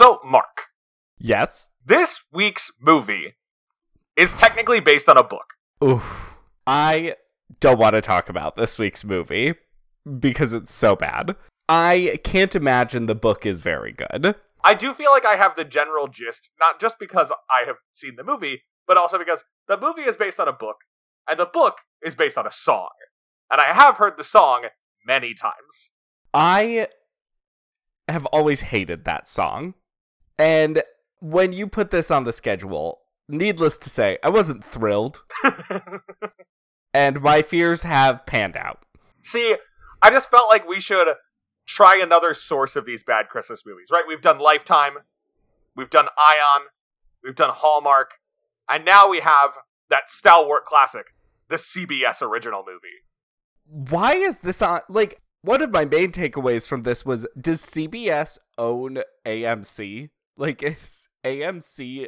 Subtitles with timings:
[0.00, 0.70] So, Mark,
[1.18, 1.68] Yes.
[1.84, 3.34] this week's movie
[4.16, 5.52] is technically based on a book.
[5.84, 6.36] Oof.
[6.66, 7.16] I
[7.60, 9.56] don't want to talk about this week's movie
[10.18, 11.36] because it's so bad.
[11.68, 14.36] I can't imagine the book is very good.
[14.64, 18.16] I do feel like I have the general gist, not just because I have seen
[18.16, 20.76] the movie, but also because the movie is based on a book,
[21.28, 22.88] and the book is based on a song.
[23.50, 24.62] And I have heard the song
[25.06, 25.90] many times.
[26.32, 26.88] I
[28.08, 29.74] have always hated that song.
[30.40, 30.82] And
[31.18, 35.22] when you put this on the schedule, needless to say, I wasn't thrilled.
[36.94, 38.82] and my fears have panned out.
[39.22, 39.56] See,
[40.00, 41.08] I just felt like we should
[41.66, 44.04] try another source of these bad Christmas movies, right?
[44.08, 44.94] We've done Lifetime,
[45.76, 46.68] we've done Ion,
[47.22, 48.12] we've done Hallmark,
[48.66, 49.50] and now we have
[49.90, 51.12] that stalwart classic,
[51.50, 53.90] the CBS original movie.
[53.90, 54.80] Why is this on?
[54.88, 60.08] Like, one of my main takeaways from this was Does CBS own AMC?
[60.40, 62.06] Like, is AMC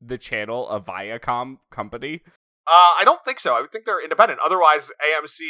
[0.00, 2.22] the channel a Viacom company?
[2.64, 3.56] Uh, I don't think so.
[3.56, 4.38] I would think they're independent.
[4.42, 5.40] Otherwise, AMC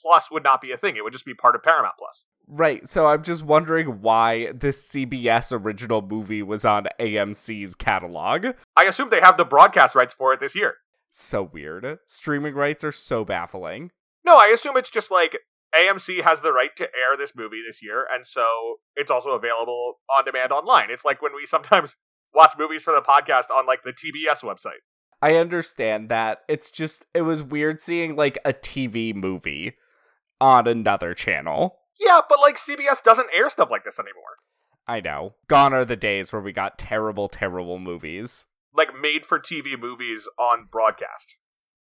[0.00, 0.96] Plus would not be a thing.
[0.96, 2.22] It would just be part of Paramount Plus.
[2.48, 8.46] Right, so I'm just wondering why this CBS original movie was on AMC's catalog.
[8.78, 10.76] I assume they have the broadcast rights for it this year.
[11.10, 11.98] So weird.
[12.06, 13.90] Streaming rights are so baffling.
[14.24, 15.36] No, I assume it's just like
[15.76, 19.94] AMC has the right to air this movie this year, and so it's also available
[20.16, 20.90] on demand online.
[20.90, 21.96] It's like when we sometimes
[22.34, 24.82] watch movies for the podcast on like the TBS website.
[25.22, 26.40] I understand that.
[26.48, 29.74] It's just, it was weird seeing like a TV movie
[30.40, 31.78] on another channel.
[31.98, 34.36] Yeah, but like CBS doesn't air stuff like this anymore.
[34.86, 35.34] I know.
[35.48, 38.46] Gone are the days where we got terrible, terrible movies.
[38.74, 41.36] Like made for TV movies on broadcast.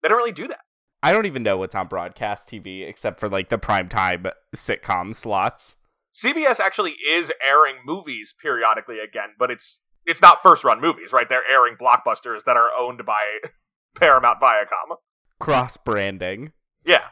[0.02, 0.62] They don't really do that.
[1.04, 5.76] I don't even know what's on broadcast TV except for like the primetime sitcom slots.
[6.16, 11.28] CBS actually is airing movies periodically again, but it's it's not first run movies, right?
[11.30, 13.20] They're airing blockbusters that are owned by
[13.96, 14.98] Paramount Viacom.
[15.40, 16.54] Cross branding.
[16.86, 17.04] Yeah.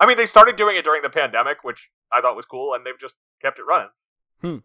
[0.00, 2.84] I mean, they started doing it during the pandemic, which I thought was cool, and
[2.84, 3.90] they've just kept it running.
[4.40, 4.56] Hmm.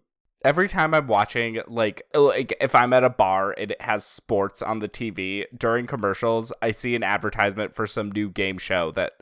[0.44, 4.62] Every time I'm watching, like, like if I'm at a bar and it has sports
[4.62, 9.14] on the TV during commercials, I see an advertisement for some new game show that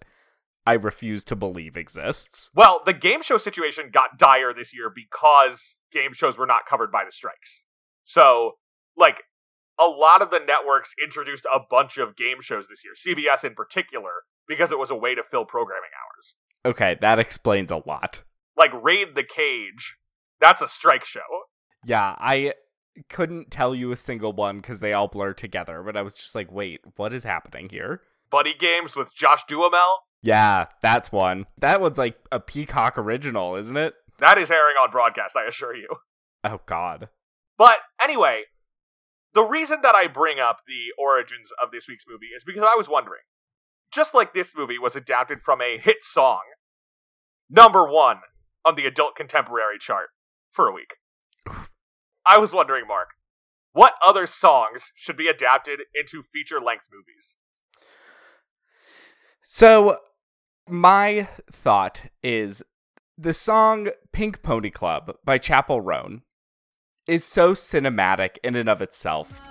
[0.65, 2.49] I refuse to believe exists.
[2.55, 6.91] Well, the game show situation got dire this year because game shows were not covered
[6.91, 7.63] by the strikes.
[8.03, 8.53] So,
[8.97, 9.23] like,
[9.79, 13.55] a lot of the networks introduced a bunch of game shows this year, CBS in
[13.55, 16.35] particular, because it was a way to fill programming hours.
[16.65, 18.21] Okay, that explains a lot.
[18.57, 19.97] Like, Raid the Cage,
[20.43, 21.21] that's a strike show.
[21.85, 22.53] Yeah, I
[23.09, 26.35] couldn't tell you a single one because they all blur together, but I was just
[26.35, 28.01] like, wait, what is happening here?
[28.29, 31.45] Buddy Games with Josh Duhamel, Yeah, that's one.
[31.57, 33.93] That one's like a Peacock original, isn't it?
[34.19, 35.87] that is airing on broadcast, I assure you.
[36.43, 37.09] Oh, God.
[37.57, 38.43] But anyway,
[39.33, 42.75] the reason that I bring up the origins of this week's movie is because I
[42.75, 43.21] was wondering,
[43.91, 46.41] just like this movie was adapted from a hit song,
[47.49, 48.17] number one
[48.65, 50.09] on the adult contemporary chart
[50.53, 50.95] for a week.
[52.25, 53.09] I was wondering, Mark,
[53.73, 57.35] what other songs should be adapted into feature length movies?
[59.41, 59.97] So,
[60.69, 62.63] my thought is
[63.17, 66.21] the song Pink Pony Club by Chappell Roan
[67.07, 69.41] is so cinematic in and of itself.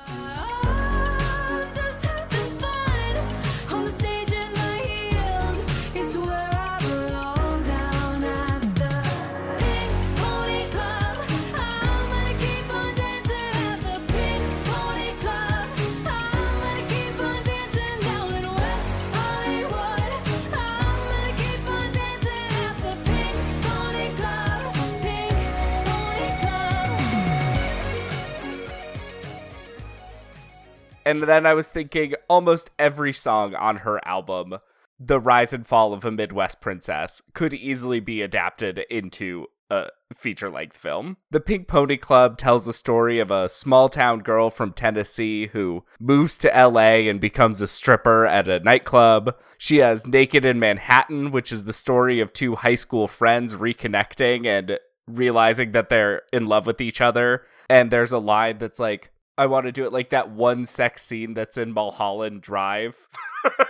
[31.05, 34.59] And then I was thinking almost every song on her album,
[34.99, 40.51] The Rise and Fall of a Midwest Princess, could easily be adapted into a feature
[40.51, 41.17] length film.
[41.31, 45.85] The Pink Pony Club tells the story of a small town girl from Tennessee who
[45.99, 49.35] moves to LA and becomes a stripper at a nightclub.
[49.57, 54.47] She has Naked in Manhattan, which is the story of two high school friends reconnecting
[54.47, 54.79] and
[55.09, 57.47] realizing that they're in love with each other.
[57.71, 61.03] And there's a line that's like, I want to do it like that one sex
[61.03, 63.09] scene that's in Mulholland Drive.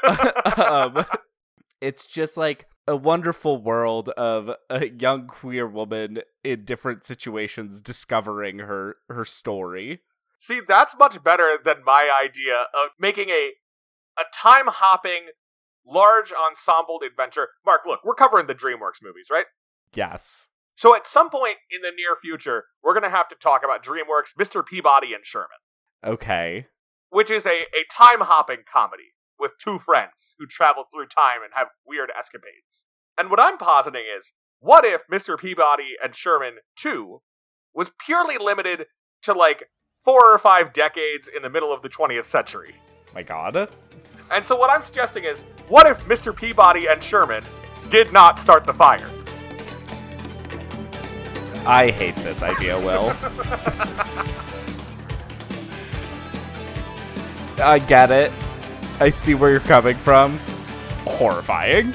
[0.56, 1.04] um,
[1.80, 8.58] it's just like a wonderful world of a young queer woman in different situations discovering
[8.60, 10.00] her her story.
[10.38, 13.52] See, that's much better than my idea of making a
[14.18, 15.28] a time hopping,
[15.86, 17.50] large ensembled adventure.
[17.64, 19.46] Mark, look, we're covering the DreamWorks movies, right?
[19.94, 20.48] Yes.
[20.82, 23.84] So at some point in the near future, we're going to have to talk about
[23.84, 24.66] DreamWorks' Mr.
[24.66, 25.62] Peabody and Sherman,
[26.04, 26.66] Okay.
[27.08, 31.52] which is a, a time hopping comedy with two friends who travel through time and
[31.54, 32.84] have weird escapades.
[33.16, 35.38] And what I'm positing is what if Mr.
[35.38, 37.22] Peabody and Sherman 2
[37.72, 38.86] was purely limited
[39.22, 39.70] to like
[40.04, 42.74] four or five decades in the middle of the 20th century?
[43.14, 43.68] My god.
[44.32, 46.34] And so what I'm suggesting is what if Mr.
[46.34, 47.44] Peabody and Sherman
[47.88, 49.08] did not start the fire?
[51.64, 53.14] I hate this idea, Will.
[57.62, 58.32] I get it.
[58.98, 60.38] I see where you're coming from.
[61.04, 61.94] Horrifying.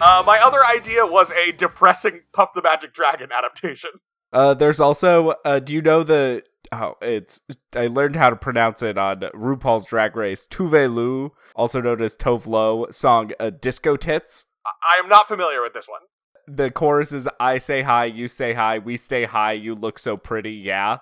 [0.00, 3.90] Uh, my other idea was a depressing Puff the Magic Dragon adaptation.
[4.32, 6.42] Uh, there's also, uh, do you know the,
[6.72, 7.40] oh, it's,
[7.74, 12.16] I learned how to pronounce it on RuPaul's Drag Race, Tuve Lu, also known as
[12.16, 14.46] Tove Lo, song uh, Disco Tits.
[14.66, 16.00] I am not familiar with this one.
[16.48, 20.16] The chorus is I say hi, you say hi, we stay high, you look so
[20.16, 20.98] pretty, yeah.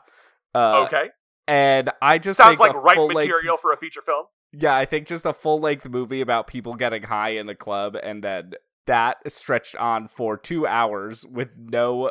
[0.54, 1.10] Uh, okay.
[1.46, 4.26] And I just Sounds like right material for a feature film.
[4.52, 7.96] Yeah, I think just a full length movie about people getting high in a club
[8.00, 8.52] and then
[8.86, 12.10] that stretched on for two hours with no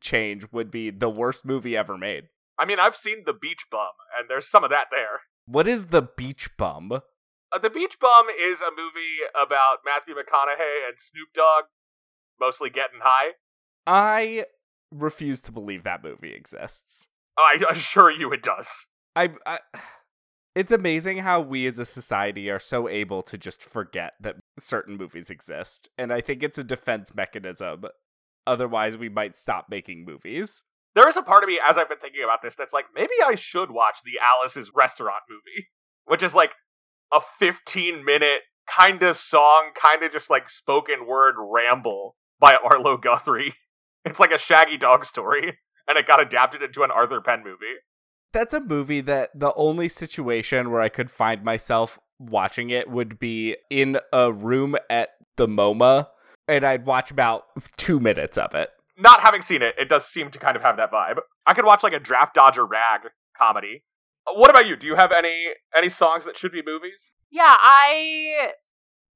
[0.00, 2.24] change would be the worst movie ever made.
[2.58, 5.22] I mean, I've seen The Beach Bum, and there's some of that there.
[5.46, 6.92] What is the beach bum?
[6.92, 11.64] Uh, the Beach Bum is a movie about Matthew McConaughey and Snoop Dogg
[12.40, 13.32] mostly getting high.
[13.86, 14.46] I
[14.90, 17.08] refuse to believe that movie exists.
[17.38, 18.86] Oh, I assure you it does.
[19.16, 19.58] I, I
[20.54, 24.96] it's amazing how we as a society are so able to just forget that certain
[24.96, 27.82] movies exist and i think it's a defense mechanism
[28.46, 30.62] otherwise we might stop making movies
[30.94, 33.14] There is a part of me, as I've been thinking about this, that's like, maybe
[33.24, 35.68] I should watch the Alice's Restaurant movie,
[36.04, 36.52] which is like
[37.12, 42.96] a 15 minute kind of song, kind of just like spoken word ramble by Arlo
[42.96, 43.54] Guthrie.
[44.06, 45.56] It's like a Shaggy Dog story,
[45.88, 47.76] and it got adapted into an Arthur Penn movie.
[48.34, 53.18] that's a movie that the only situation where i could find myself watching it would
[53.18, 56.08] be in a room at the moma
[56.48, 57.44] and i'd watch about
[57.78, 58.68] two minutes of it
[58.98, 61.18] Not having seen it, it does seem to kind of have that vibe.
[61.46, 63.00] I could watch like a Draft Dodger Rag
[63.38, 63.84] comedy.
[64.40, 64.76] What about you?
[64.76, 65.36] Do you have any
[65.76, 67.14] any songs that should be movies?
[67.30, 68.52] Yeah, I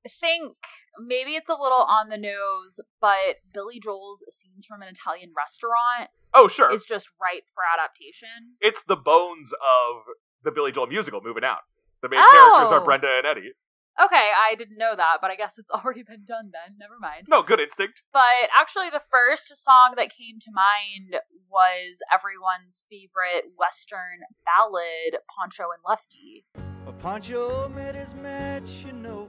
[0.09, 0.57] think
[0.99, 6.11] maybe it's a little on the nose, but Billy Joel's scenes from an Italian restaurant
[6.35, 6.73] Oh, sure.
[6.73, 8.57] is just ripe for adaptation.
[8.61, 10.03] it's the bones of
[10.45, 11.61] the Billy Joel musical moving out.
[12.03, 12.31] The main Oh.
[12.31, 12.85] characters are oh.
[12.85, 13.53] Brenda and Eddie.
[14.01, 16.77] Okay, I didn't know that, but I guess it's already been done then.
[16.79, 17.27] Never mind.
[17.29, 18.03] No, good instinct.
[18.13, 21.21] But actually, the first song that came to mind
[21.51, 26.45] was everyone's favorite Western ballad, Pancho and Lefty.
[26.87, 29.27] A Pancho met his match, you know,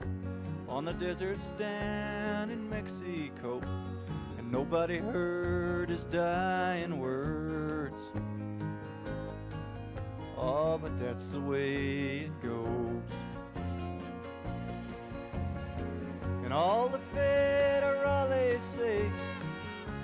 [0.69, 3.59] on the desert stand in Mexico.
[4.37, 8.03] And nobody heard his dying words.
[10.37, 13.11] Oh, but that's the way it goes.
[16.43, 19.11] And all the federales say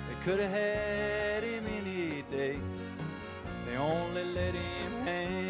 [0.08, 2.58] they could have had him any day.
[3.66, 5.45] They only let him hang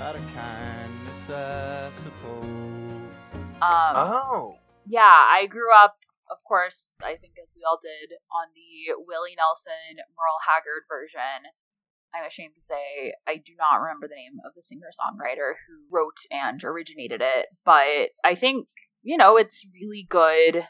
[0.00, 3.42] out of kindness, I suppose.
[3.60, 4.58] Um, Oh.
[4.86, 5.96] yeah, I grew up,
[6.30, 11.52] of course, I think as we all did, on the Willie Nelson, Merle Haggard version.
[12.14, 15.86] I'm ashamed to say I do not remember the name of the singer songwriter who
[15.94, 18.66] wrote and originated it, but I think,
[19.02, 20.66] you know, it's really good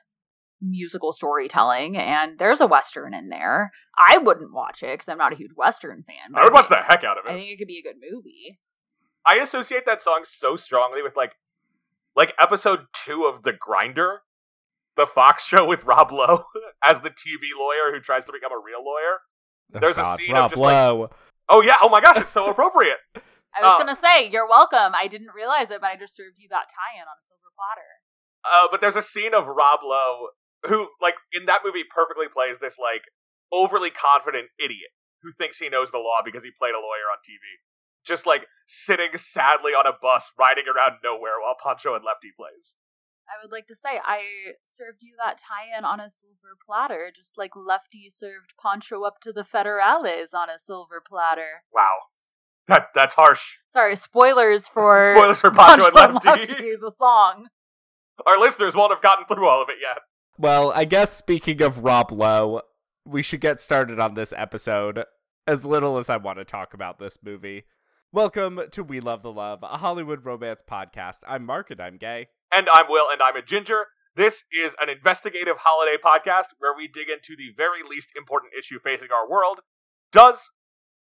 [0.60, 3.70] musical storytelling, and there's a Western in there.
[3.96, 6.32] I wouldn't watch it because I'm not a huge Western fan.
[6.32, 7.82] but I would watch the heck out of it I think it could be a
[7.88, 8.58] good movie.
[9.26, 11.32] I associate that song so strongly with like
[12.16, 14.22] like episode two of The Grinder,
[14.96, 16.44] the Fox show with Rob Lowe
[16.84, 19.20] as the TV lawyer who tries to become a real lawyer.
[19.72, 21.10] There's a scene of Rob just, like- Lowe.
[21.48, 22.98] Oh yeah, oh my gosh, it's so appropriate.
[23.16, 24.94] I was Uh, gonna say, you're welcome.
[24.94, 27.90] I didn't realize it, but I just served you that tie-in on a silver platter.
[28.46, 30.28] Uh, but there's a scene of Rob Lowe
[30.66, 33.02] who, like, in that movie, perfectly plays this like
[33.52, 37.18] overly confident idiot who thinks he knows the law because he played a lawyer on
[37.26, 37.42] TV.
[38.04, 42.76] Just like sitting sadly on a bus, riding around nowhere while Pancho and Lefty plays.
[43.28, 44.22] I would like to say I
[44.64, 49.32] served you that tie-in on a silver platter, just like Lefty served Pancho up to
[49.32, 51.62] the Federales on a silver platter.
[51.72, 51.92] Wow,
[52.66, 53.58] that that's harsh.
[53.72, 56.76] Sorry, spoilers for Spoilers for Pancho and Lefty.
[56.80, 57.48] the song.
[58.26, 59.98] Our listeners won't have gotten through all of it yet.
[60.36, 62.62] Well, I guess speaking of Rob Lowe,
[63.06, 65.04] we should get started on this episode.
[65.46, 67.64] As little as I want to talk about this movie.
[68.12, 71.18] Welcome to We Love the Love, a Hollywood romance podcast.
[71.28, 72.26] I'm Mark and I'm gay.
[72.52, 73.86] And I'm Will, and I'm a ginger.
[74.16, 78.80] This is an investigative holiday podcast where we dig into the very least important issue
[78.80, 79.60] facing our world.
[80.10, 80.50] Does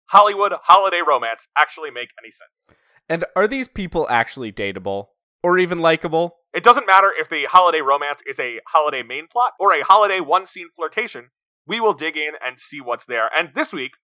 [0.06, 2.80] Hollywood holiday romance actually make any sense?
[3.10, 5.08] And are these people actually dateable
[5.44, 6.38] or even likable?
[6.54, 10.22] It doesn't matter if the holiday romance is a holiday main plot or a holiday
[10.22, 11.32] one scene flirtation.
[11.68, 13.30] We will dig in and see what's there.
[13.38, 13.96] And this week,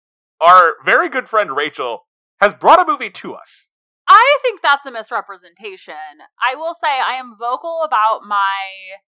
[0.41, 2.01] our very good friend Rachel
[2.41, 3.69] has brought a movie to us.
[4.09, 6.25] I think that's a misrepresentation.
[6.43, 8.99] I will say I am vocal about my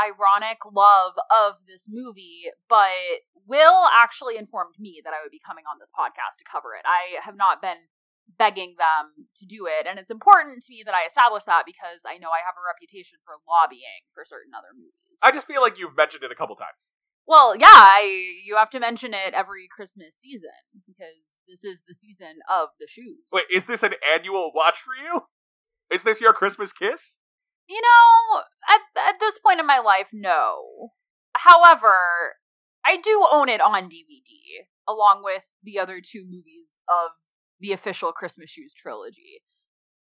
[0.00, 5.64] ironic love of this movie, but Will actually informed me that I would be coming
[5.70, 6.82] on this podcast to cover it.
[6.86, 7.92] I have not been
[8.38, 12.06] begging them to do it, and it's important to me that I establish that because
[12.06, 15.18] I know I have a reputation for lobbying for certain other movies.
[15.22, 16.94] I just feel like you've mentioned it a couple times.
[17.30, 20.50] Well, yeah, I, you have to mention it every Christmas season
[20.84, 23.22] because this is the season of the shoes.
[23.32, 25.20] Wait, is this an annual watch for you?
[25.94, 27.18] Is this your Christmas kiss?
[27.68, 28.80] You know, at
[29.14, 30.90] at this point in my life, no.
[31.34, 32.34] However,
[32.84, 37.12] I do own it on DVD, along with the other two movies of
[37.60, 39.44] the official Christmas Shoes trilogy.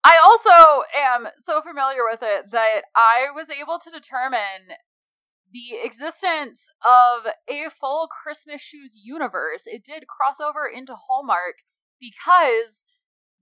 [0.04, 4.74] I also am so familiar with it that I was able to determine
[5.52, 9.64] the existence of a full Christmas Shoes universe.
[9.66, 11.56] It did cross over into Hallmark
[12.00, 12.86] because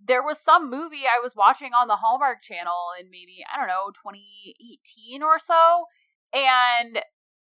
[0.03, 3.67] there was some movie I was watching on the Hallmark channel in maybe, I don't
[3.67, 5.85] know, 2018 or so.
[6.33, 7.01] And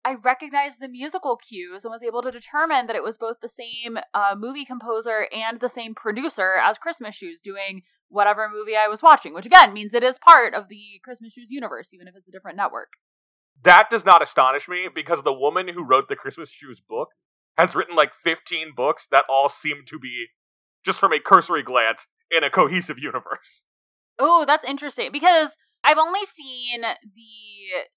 [0.06, 3.50] I recognized the musical cues and was able to determine that it was both the
[3.50, 8.90] same uh, movie composer and the same producer as Christmas Shoes doing whatever movie I
[8.90, 12.16] was watching, which again means it is part of the Christmas Shoes universe, even if
[12.16, 12.94] it's a different network.
[13.62, 17.10] That does not astonish me because the woman who wrote the Christmas Shoes book
[17.58, 20.28] has written like 15 books that all seem to be,
[20.84, 23.64] just from a cursory glance, in a cohesive universe.
[24.20, 27.88] Oh, that's interesting because I've only seen the.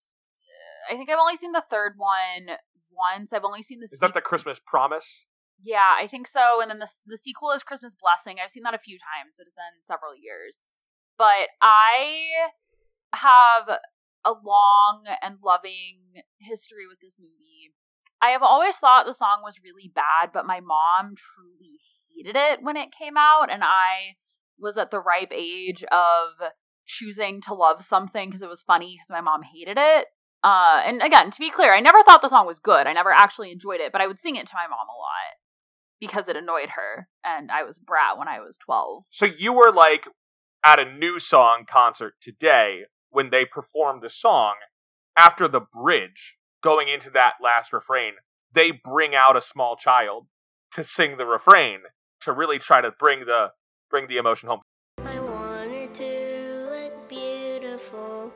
[0.90, 2.56] I think I've only seen the third one
[2.90, 3.32] once.
[3.32, 3.88] I've only seen the.
[3.90, 5.26] Is that the Christmas Promise?
[5.62, 6.60] Yeah, I think so.
[6.60, 8.36] And then the the sequel is Christmas Blessing.
[8.42, 10.58] I've seen that a few times, but it's been several years.
[11.18, 12.50] But I
[13.14, 13.78] have
[14.26, 17.73] a long and loving history with this movie.
[18.21, 21.78] I have always thought the song was really bad, but my mom truly
[22.14, 24.16] hated it when it came out, and I
[24.59, 26.50] was at the ripe age of
[26.87, 30.06] choosing to love something because it was funny because my mom hated it.
[30.42, 32.87] Uh, and again, to be clear, I never thought the song was good.
[32.87, 35.37] I never actually enjoyed it, but I would sing it to my mom a lot
[36.00, 39.04] because it annoyed her, and I was brat when I was twelve.
[39.11, 40.09] So you were like
[40.64, 42.85] at a NewSong concert today
[43.16, 44.56] when they perform the song
[45.18, 48.12] after the bridge going into that last refrain
[48.52, 50.26] they bring out a small child
[50.70, 51.78] to sing the refrain
[52.20, 53.52] to really try to bring the
[53.88, 54.61] bring the emotion home
[54.99, 58.30] I want her to look beautiful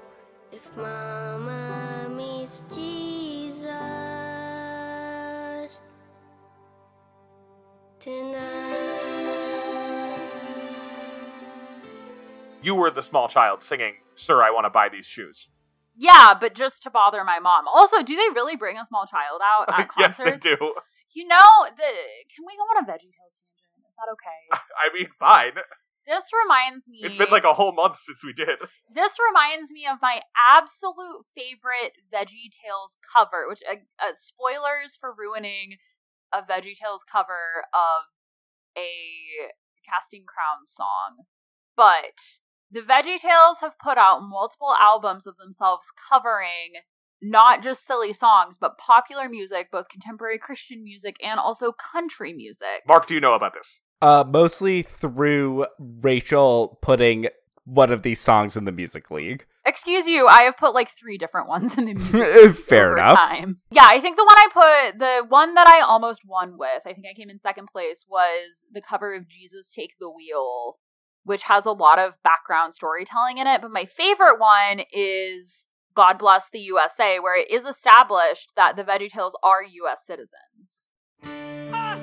[0.50, 3.68] if Mama meets Jesus
[7.98, 9.00] tonight.
[12.62, 15.50] you were the small child singing sir i want to buy these shoes
[15.96, 17.66] Yeah, but just to bother my mom.
[17.68, 20.44] Also, do they really bring a small child out at yes concerts?
[20.44, 20.74] they do
[21.12, 21.90] You know, the
[22.32, 23.84] can we go on a Veggie Tales tangent?
[23.90, 24.40] Is that okay?
[24.82, 25.56] i mean fine
[26.06, 27.00] this reminds me.
[27.02, 28.58] it's been like a whole month since we did
[28.92, 35.14] This reminds me of my absolute favorite Veggie Tales cover, which uh, uh, spoilers for
[35.16, 35.76] ruining
[36.32, 38.08] a Veggie Tales cover of
[38.76, 38.90] a
[39.86, 41.26] Casting Crown song.
[41.76, 46.74] But the Veggie Tales have put out multiple albums of themselves covering
[47.22, 52.82] not just silly songs, but popular music, both contemporary Christian music and also country music.
[52.88, 57.28] mark do you know about this Uh, mostly through Rachel putting
[57.64, 59.44] one of these songs in the music league.
[59.66, 63.18] Excuse you, I have put like three different ones in the music Fair over enough.
[63.18, 63.58] time.
[63.70, 64.48] Yeah, I think the one I
[64.90, 68.06] put, the one that I almost won with, I think I came in second place,
[68.08, 70.78] was the cover of Jesus Take the Wheel,
[71.24, 73.60] which has a lot of background storytelling in it.
[73.60, 78.84] But my favorite one is God Bless the USA, where it is established that the
[78.84, 80.90] VeggieTales are US citizens.
[81.72, 81.98] Ah,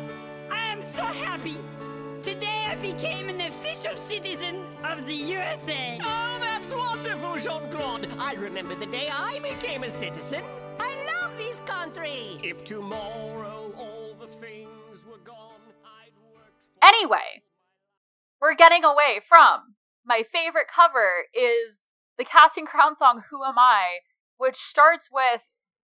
[0.51, 1.57] I am so happy.
[2.21, 5.97] Today I became an official citizen of the USA.
[6.01, 8.09] Oh, that's wonderful, Jean Claude.
[8.19, 10.43] I remember the day I became a citizen.
[10.79, 12.39] I love this country.
[12.43, 16.51] If tomorrow all the things were gone, I'd work.
[16.83, 17.41] Anyway,
[18.41, 19.75] we're getting away from
[20.05, 21.85] my favorite cover is
[22.17, 23.99] the Casting Crown song Who Am I,
[24.37, 25.41] which starts with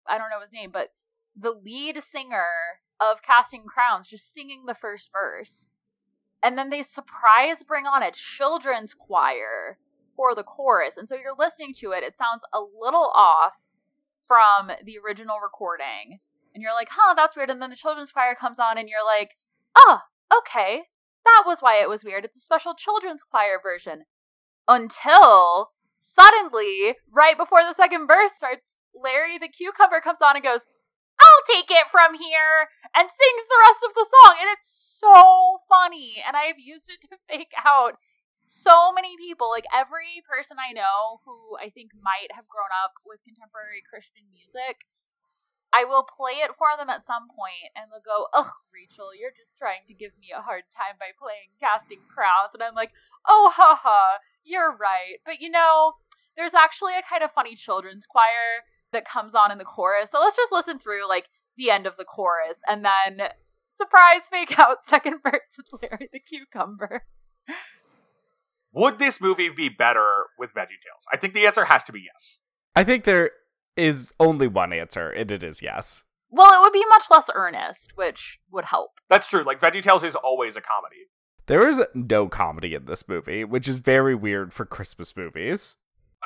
[0.08, 0.90] I don't know his name, but
[1.36, 5.76] the lead singer of Casting Crowns just singing the first verse.
[6.42, 9.78] And then they surprise bring on a children's choir
[10.14, 10.96] for the chorus.
[10.96, 13.54] And so you're listening to it, it sounds a little off.
[14.26, 16.20] from the original recording.
[16.54, 17.50] And you're like, huh, that's weird.
[17.50, 19.36] And then the children's choir comes on and you're like,
[19.76, 20.00] oh,
[20.38, 20.82] okay.
[21.24, 22.24] That was why it was weird.
[22.24, 24.04] It's a special children's choir version.
[24.66, 30.66] Until suddenly, right before the second verse starts, Larry the cucumber comes on and goes,
[31.20, 34.34] I'll take it from here and sings the rest of the song.
[34.40, 36.18] And it's so funny.
[36.18, 37.98] And I've used it to fake out
[38.44, 39.50] so many people.
[39.50, 44.26] Like every person I know who I think might have grown up with contemporary Christian
[44.30, 44.88] music,
[45.72, 49.32] I will play it for them at some point and they'll go, Ugh, Rachel, you're
[49.36, 52.52] just trying to give me a hard time by playing casting crowns.
[52.52, 52.92] And I'm like,
[53.26, 55.18] Oh, haha, you're right.
[55.24, 55.94] But you know,
[56.36, 60.10] there's actually a kind of funny children's choir that comes on in the chorus.
[60.10, 63.28] So let's just listen through like the end of the chorus and then
[63.68, 67.04] surprise fake out second verse it's Larry the cucumber.
[68.74, 71.04] Would this movie be better with VeggieTales?
[71.12, 72.38] I think the answer has to be yes.
[72.74, 73.32] I think there
[73.76, 76.04] is only one answer, and it is yes.
[76.30, 78.92] Well, it would be much less earnest, which would help.
[79.10, 79.44] That's true.
[79.44, 81.08] Like VeggieTales is always a comedy.
[81.46, 85.76] There is no comedy in this movie, which is very weird for Christmas movies.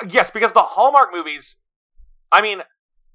[0.00, 1.56] Uh, Yes, because the Hallmark movies,
[2.30, 2.60] I mean,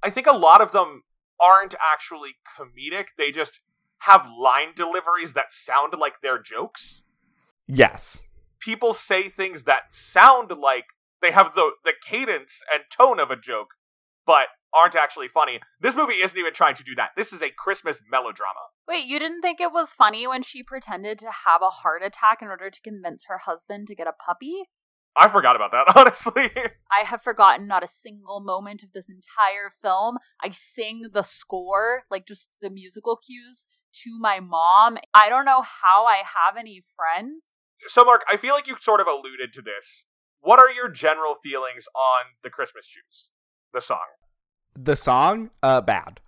[0.03, 1.03] I think a lot of them
[1.39, 3.05] aren't actually comedic.
[3.17, 3.61] They just
[3.99, 7.03] have line deliveries that sound like they're jokes.
[7.67, 8.23] Yes.
[8.59, 10.85] People say things that sound like
[11.21, 13.69] they have the the cadence and tone of a joke,
[14.25, 15.59] but aren't actually funny.
[15.79, 17.11] This movie isn't even trying to do that.
[17.17, 18.71] This is a Christmas melodrama.
[18.87, 22.41] Wait, you didn't think it was funny when she pretended to have a heart attack
[22.41, 24.63] in order to convince her husband to get a puppy?
[25.15, 26.51] I forgot about that, honestly.
[26.91, 30.17] I have forgotten not a single moment of this entire film.
[30.41, 33.65] I sing the score, like just the musical cues,
[34.03, 34.97] to my mom.
[35.13, 37.51] I don't know how I have any friends.
[37.87, 40.05] so, Mark, I feel like you sort of alluded to this.
[40.39, 43.31] What are your general feelings on the Christmas shoes?
[43.73, 43.99] The song.
[44.75, 46.21] The song, uh, bad.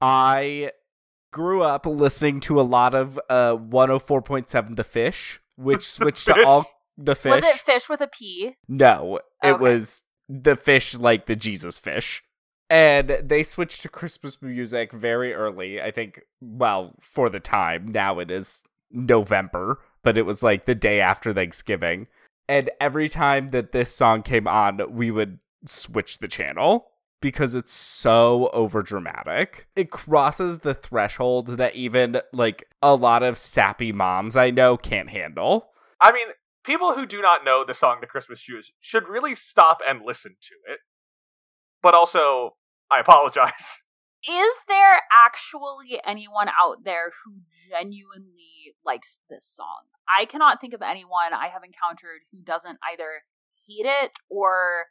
[0.00, 0.72] I
[1.32, 6.66] grew up listening to a lot of uh 104.7 The Fish, which switched to all
[6.96, 7.30] the fish.
[7.42, 8.56] Was it fish with a P?
[8.68, 9.62] No, it Okay.
[9.62, 12.22] was the fish like the Jesus fish.
[12.68, 15.80] And they switched to Christmas music very early.
[15.80, 17.86] I think, well, for the time.
[17.88, 22.08] Now it is November, but it was like the day after Thanksgiving.
[22.48, 26.88] And every time that this song came on, we would switch the channel
[27.20, 29.64] because it's so overdramatic.
[29.74, 35.10] It crosses the threshold that even like a lot of sappy moms I know can't
[35.10, 35.70] handle.
[36.00, 36.28] I mean,
[36.64, 40.36] people who do not know the song The Christmas Shoes should really stop and listen
[40.42, 40.80] to it.
[41.82, 42.56] But also,
[42.90, 43.78] I apologize.
[44.28, 47.34] Is there actually anyone out there who
[47.70, 49.84] genuinely likes this song?
[50.18, 53.22] I cannot think of anyone I have encountered who doesn't either
[53.68, 54.86] hate it or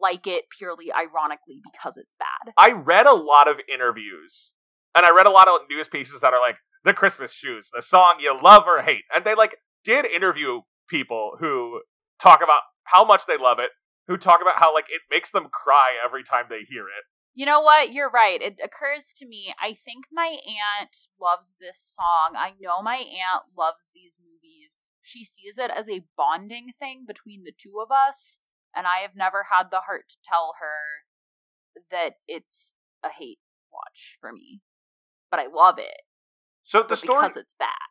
[0.00, 2.52] like it purely ironically because it's bad.
[2.56, 4.52] I read a lot of interviews,
[4.96, 7.82] and I read a lot of news pieces that are like, The Christmas Shoes, the
[7.82, 9.04] song you love or hate.
[9.14, 11.82] And they, like, did interview people who
[12.18, 13.70] talk about how much they love it,
[14.08, 17.04] who talk about how, like, it makes them cry every time they hear it.
[17.32, 17.92] You know what?
[17.92, 18.42] You're right.
[18.42, 19.54] It occurs to me.
[19.62, 22.34] I think my aunt loves this song.
[22.36, 24.78] I know my aunt loves these movies.
[25.00, 28.40] She sees it as a bonding thing between the two of us,
[28.74, 31.06] and I have never had the heart to tell her
[31.90, 33.38] that it's a hate
[33.72, 34.60] watch for me.
[35.30, 36.02] But I love it.
[36.64, 37.90] So the story because it's bad.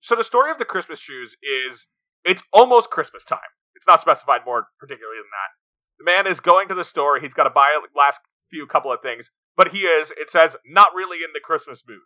[0.00, 1.86] So the story of the Christmas shoes is
[2.24, 3.54] it's almost Christmas time.
[3.74, 5.50] It's not specified more particularly than that.
[5.98, 7.18] The man is going to the store.
[7.20, 8.20] He's got to buy a last
[8.50, 10.12] few couple of things, but he is.
[10.16, 11.98] It says not really in the Christmas mood.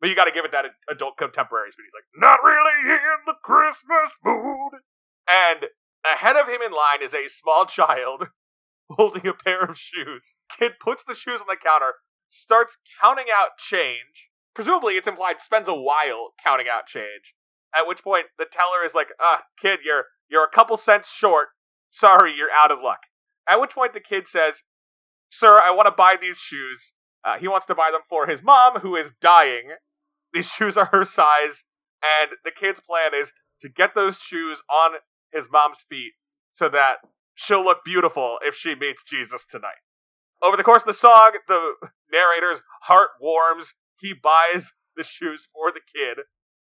[0.00, 1.84] But you got to give it that adult contemporary speed.
[1.86, 4.82] He's like not really in the Christmas mood.
[5.28, 5.66] And
[6.12, 8.28] ahead of him in line is a small child
[8.90, 10.36] holding a pair of shoes.
[10.56, 11.94] Kid puts the shoes on the counter,
[12.28, 14.30] starts counting out change.
[14.54, 17.34] Presumably, it's implied spends a while counting out change.
[17.74, 21.48] At which point the teller is like, "Ah, kid, you're you're a couple cents short.
[21.90, 23.00] Sorry, you're out of luck."
[23.48, 24.62] At which point the kid says,
[25.28, 26.92] "Sir, I want to buy these shoes."
[27.24, 29.72] Uh, he wants to buy them for his mom, who is dying.
[30.32, 31.64] These shoes are her size,
[32.02, 34.92] and the kid's plan is to get those shoes on
[35.32, 36.12] his mom's feet
[36.52, 36.96] so that
[37.34, 39.82] she'll look beautiful if she meets Jesus tonight.
[40.42, 41.74] Over the course of the song, the
[42.12, 43.74] narrator's heart warms.
[44.00, 46.18] He buys the shoes for the kid,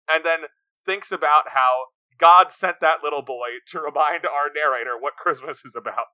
[0.08, 0.40] and then
[0.86, 1.86] thinks about how
[2.18, 6.06] God sent that little boy to remind our narrator what Christmas is about.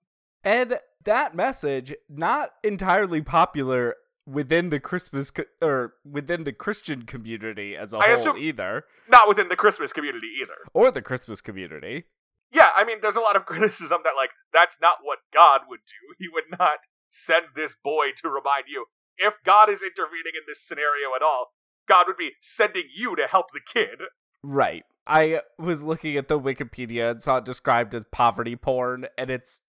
[0.42, 7.76] And that message not entirely popular within the Christmas co- or within the Christian community
[7.76, 10.54] as a I whole either, Not within the Christmas community either.
[10.72, 12.04] or the Christmas community.
[12.52, 15.80] Yeah, I mean, there's a lot of criticism that, like, that's not what God would
[15.86, 16.14] do.
[16.18, 18.86] He would not send this boy to remind you.
[19.18, 21.52] If God is intervening in this scenario at all,
[21.86, 24.02] God would be sending you to help the kid.
[24.42, 24.84] Right.
[25.06, 29.62] I was looking at the Wikipedia and saw it described as poverty porn, and it's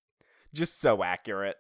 [0.54, 1.58] just so accurate.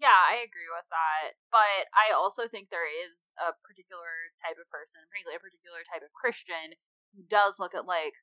[0.00, 1.36] Yeah, I agree with that.
[1.52, 6.00] But I also think there is a particular type of person, particularly a particular type
[6.00, 6.72] of Christian,
[7.14, 8.16] who does look at like,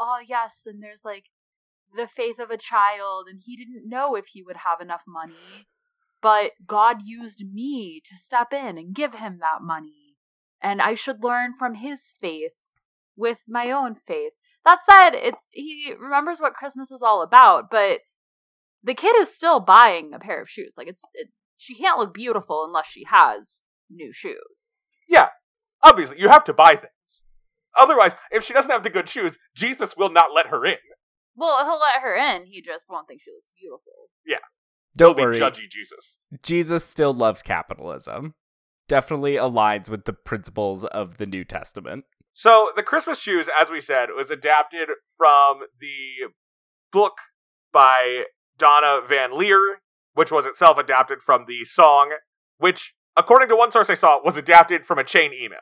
[0.00, 1.28] oh yes, and there's like
[1.94, 5.66] the faith of a child, and he didn't know if he would have enough money,
[6.20, 10.16] but God used me to step in and give him that money,
[10.60, 12.52] and I should learn from his faith
[13.16, 14.32] with my own faith.
[14.64, 18.00] That said, it's he remembers what Christmas is all about, but
[18.82, 20.74] the kid is still buying a pair of shoes.
[20.76, 24.80] Like it's it, she can't look beautiful unless she has new shoes.
[25.08, 25.28] Yeah,
[25.82, 26.92] obviously, you have to buy things.
[27.78, 30.76] Otherwise, if she doesn't have the good shoes, Jesus will not let her in.
[31.38, 32.46] Well, he'll let her in.
[32.46, 33.92] He just won't think she looks beautiful.
[34.26, 34.38] Yeah.
[34.96, 35.38] Don't He'll worry.
[35.38, 36.16] be judgy Jesus.
[36.42, 38.34] Jesus still loves capitalism.
[38.88, 42.04] Definitely aligns with the principles of the New Testament.
[42.32, 46.32] So, The Christmas Shoes, as we said, was adapted from the
[46.90, 47.18] book
[47.72, 48.24] by
[48.56, 49.76] Donna VanLiere,
[50.14, 52.12] which was itself adapted from the song,
[52.58, 55.58] which, according to one source I saw, was adapted from a chain email.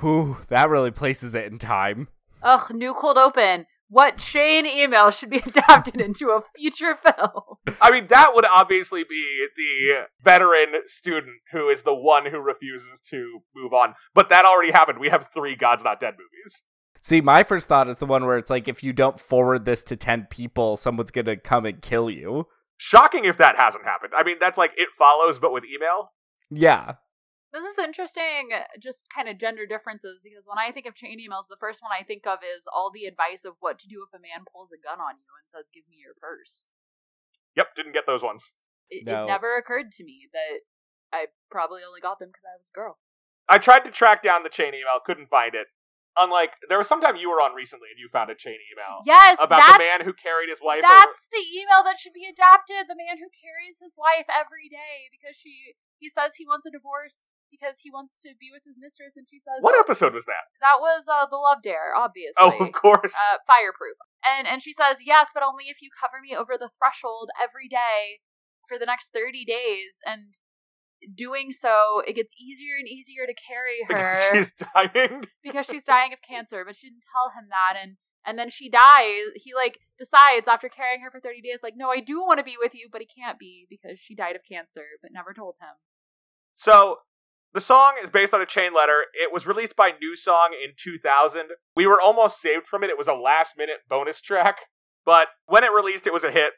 [0.00, 2.08] Whew, that really places it in time.
[2.42, 3.66] Ugh, new cold open.
[3.92, 7.42] What chain email should be adapted into a future film?
[7.78, 13.00] I mean, that would obviously be the veteran student who is the one who refuses
[13.10, 13.92] to move on.
[14.14, 14.98] But that already happened.
[14.98, 16.62] We have three God's Not Dead movies.
[17.02, 19.84] See, my first thought is the one where it's like, if you don't forward this
[19.84, 22.46] to 10 people, someone's gonna come and kill you.
[22.78, 24.14] Shocking if that hasn't happened.
[24.16, 26.12] I mean, that's like It Follows, but with email.
[26.50, 26.94] Yeah.
[27.52, 28.48] This is interesting,
[28.80, 31.92] just kind of gender differences, because when I think of chain emails, the first one
[31.92, 34.72] I think of is all the advice of what to do if a man pulls
[34.72, 36.72] a gun on you and says, Give me your purse.
[37.52, 38.56] Yep, didn't get those ones.
[38.88, 39.24] It, No.
[39.24, 40.64] it never occurred to me that
[41.12, 42.96] I probably only got them because I was a girl.
[43.52, 45.68] I tried to track down the chain email, couldn't find it.
[46.16, 49.00] Unlike, there was some time you were on recently and you found a chain email
[49.04, 50.92] Yes, about the man who carried his wife over.
[50.92, 52.84] That's the email that should be adapted.
[52.84, 56.72] The man who carries his wife every day because she he says he wants a
[56.72, 60.14] divorce because he wants to be with his mistress, and she says What "Oh, episode
[60.16, 60.48] was that?
[60.64, 62.40] that was uh, the love dare, obviously.
[62.40, 63.12] Oh, of course.
[63.12, 64.00] uh, fireproof.
[64.24, 67.68] And and she says yes, but only if you cover me over the threshold every
[67.68, 68.24] day
[68.66, 70.00] for the next thirty days.
[70.08, 70.34] And
[71.14, 75.24] doing so, it gets easier and easier to carry her because she's dying.
[75.42, 78.70] because she's dying of cancer, but she didn't tell him that and and then she
[78.70, 79.34] dies.
[79.34, 82.44] He like decides after carrying her for 30 days like, "No, I do want to
[82.44, 85.56] be with you, but he can't be because she died of cancer, but never told
[85.60, 85.74] him."
[86.54, 86.98] So,
[87.54, 89.04] the song is based on a chain letter.
[89.12, 91.50] It was released by NewSong in 2000.
[91.76, 92.90] We were almost saved from it.
[92.90, 94.56] It was a last minute bonus track.
[95.04, 96.52] But when it released, it was a hit.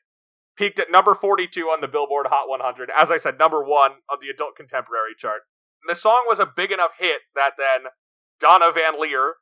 [0.56, 2.90] Peaked at number 42 on the Billboard Hot 100.
[2.96, 5.42] As I said, number one on the adult contemporary chart.
[5.82, 7.90] And the song was a big enough hit that then
[8.38, 9.32] Donna VanLiere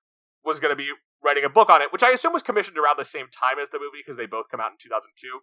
[0.45, 0.89] was going to be
[1.23, 3.69] writing a book on it, which I assume was commissioned around the same time as
[3.71, 5.41] the movie because they both come out in 2002.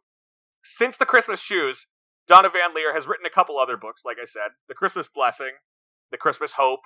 [0.64, 1.86] Since The Christmas Shoes,
[2.28, 5.62] Donna VanLiere has written a couple other books, like I said The Christmas Blessing,
[6.12, 6.82] The Christmas Hope,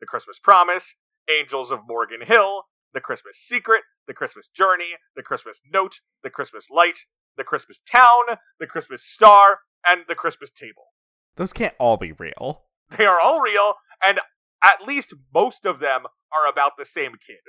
[0.00, 0.94] The Christmas Promise,
[1.38, 6.68] Angels of Morgan Hill, The Christmas Secret, The Christmas Journey, The Christmas Note, The Christmas
[6.70, 7.00] Light,
[7.36, 10.94] The Christmas Town, The Christmas Star, and The Christmas Table.
[11.36, 12.64] Those can't all be real.
[12.96, 14.18] They are all real, and
[14.62, 17.44] at least most of them are about the same kid.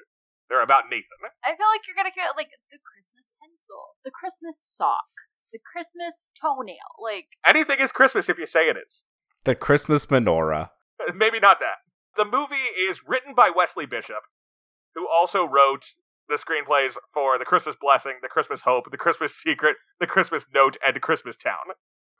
[0.49, 1.29] They're about Nathan.
[1.43, 5.59] I feel like you're going to get like the Christmas pencil, the Christmas sock, the
[5.59, 6.97] Christmas toenail.
[7.01, 9.05] Like Anything is Christmas if you say it is.
[9.45, 10.71] The Christmas menorah.
[11.15, 11.77] Maybe not that.
[12.15, 14.23] The movie is written by Wesley Bishop,
[14.95, 15.93] who also wrote
[16.27, 20.77] the screenplays for The Christmas Blessing, The Christmas Hope, The Christmas Secret, The Christmas Note,
[20.85, 21.73] and Christmas Town.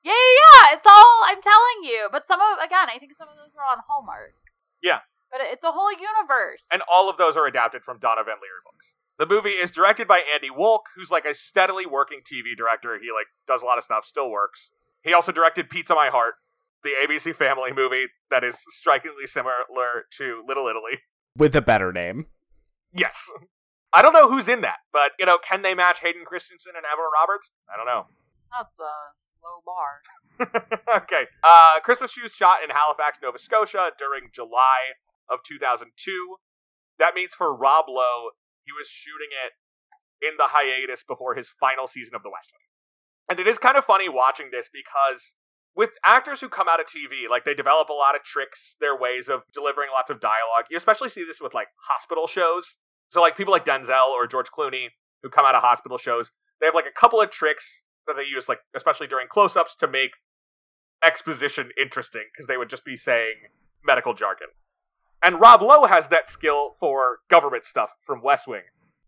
[0.03, 0.77] Yeah, yeah, yeah.
[0.77, 2.09] It's all I'm telling you.
[2.11, 4.33] But some of again, I think some of those are on Hallmark.
[4.81, 4.99] Yeah.
[5.31, 6.65] But it's a whole universe.
[6.71, 8.95] And all of those are adapted from Donna VanLiere books.
[9.19, 12.97] The movie is directed by Andy Wolk, who's like a steadily working TV director.
[12.97, 14.71] He like does a lot of stuff, still works.
[15.03, 16.35] He also directed Pizza My Heart,
[16.83, 21.01] the ABC Family movie that is strikingly similar to Little Italy.
[21.37, 22.27] With a better name.
[22.93, 23.29] Yes.
[23.91, 26.85] I don't know who's in that, but you know, can they match Hayden Christensen and
[26.85, 27.51] Emma Roberts?
[27.71, 28.05] I don't know.
[28.51, 28.93] That's a
[29.43, 30.01] low bar.
[31.03, 31.27] okay.
[31.43, 34.97] Uh, Christmas Shoes shot in Halifax, Nova Scotia during July
[35.29, 35.89] of 2002.
[36.97, 38.31] That means for Rob Lowe,
[38.63, 39.53] he was shooting it
[40.25, 42.67] in the hiatus before his final season of The West Wing.
[43.29, 45.33] And it is kind of funny watching this because
[45.75, 48.97] with actors who come out of TV, like they develop a lot of tricks, their
[48.97, 50.65] ways of delivering lots of dialogue.
[50.69, 52.77] You especially see this with like hospital shows.
[53.09, 54.89] So like people like Denzel or George Clooney
[55.23, 58.25] who come out of hospital shows, they have like a couple of tricks that they
[58.25, 60.11] use, like especially during close-ups, to make
[61.05, 63.35] exposition interesting because they would just be saying
[63.83, 64.47] medical jargon.
[65.23, 68.63] And Rob Lowe has that skill for government stuff from West Wing.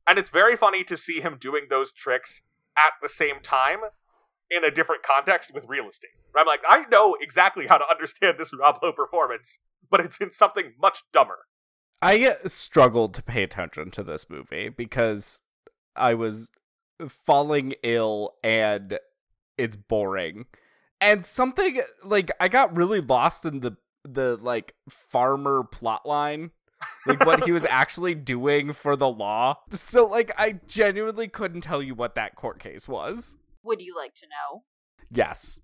[0.07, 2.41] And it's very funny to see him doing those tricks
[2.77, 3.79] at the same time
[4.51, 6.11] in a different context with real estate.
[6.35, 9.59] I'm like, I know exactly how to understand this Rob Lowe performance,
[9.89, 11.45] but it's in something much dumber.
[12.01, 15.41] I uh, struggled to pay attention to this movie because
[15.95, 16.51] I was
[17.07, 18.99] falling ill and
[19.57, 20.45] it's boring.
[20.99, 26.51] And something like I got really lost in the the like farmer plot line.
[27.05, 29.59] Like what he was actually doing for the law.
[29.69, 33.37] So like I genuinely couldn't tell you what that court case was.
[33.63, 34.63] Would you like to know?
[35.11, 35.59] Yes.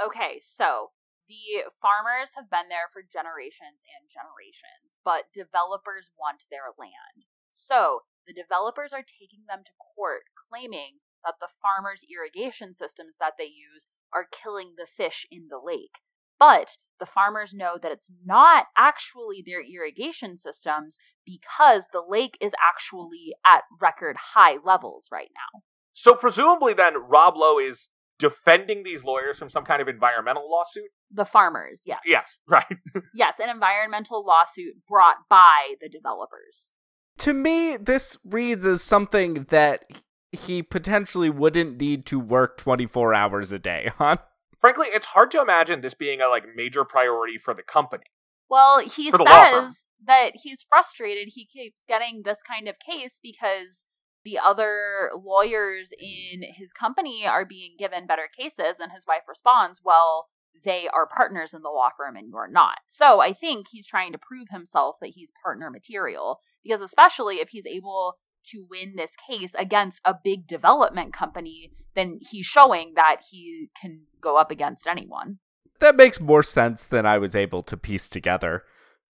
[0.00, 0.92] Okay, so
[1.28, 7.28] the farmers have been there for generations and generations, but developers want their land.
[7.52, 13.34] So the developers are taking them to court claiming that the farmers' irrigation systems that
[13.38, 16.02] they use are killing the fish in the lake.
[16.38, 22.52] But the farmers know that it's not actually their irrigation systems because the lake is
[22.60, 25.62] actually at record high levels right now.
[25.94, 30.90] So presumably then Rob Lowe is defending these lawyers from some kind of environmental lawsuit?
[31.10, 31.98] The farmers, yes.
[32.06, 32.76] Yes, right.
[33.14, 36.74] Yes, an environmental lawsuit brought by the developers.
[37.18, 39.84] To me, this reads as something that
[40.30, 44.18] he potentially wouldn't need to work 24 hours a day on.
[44.60, 48.04] Frankly, it's hard to imagine this being a like major priority for the company.
[48.48, 49.66] Well, he For the law firm.
[49.66, 53.86] says that he's frustrated he keeps getting this kind of case because
[54.24, 56.54] the other lawyers in mm.
[56.56, 60.28] his company are being given better cases and his wife responds, "Well,
[60.64, 64.12] they are partners in the law firm and you're not." So, I think he's trying
[64.12, 69.14] to prove himself that he's partner material because especially if he's able to win this
[69.16, 74.86] case against a big development company, then he's showing that he can go up against
[74.86, 75.38] anyone.
[75.80, 78.64] That makes more sense than I was able to piece together.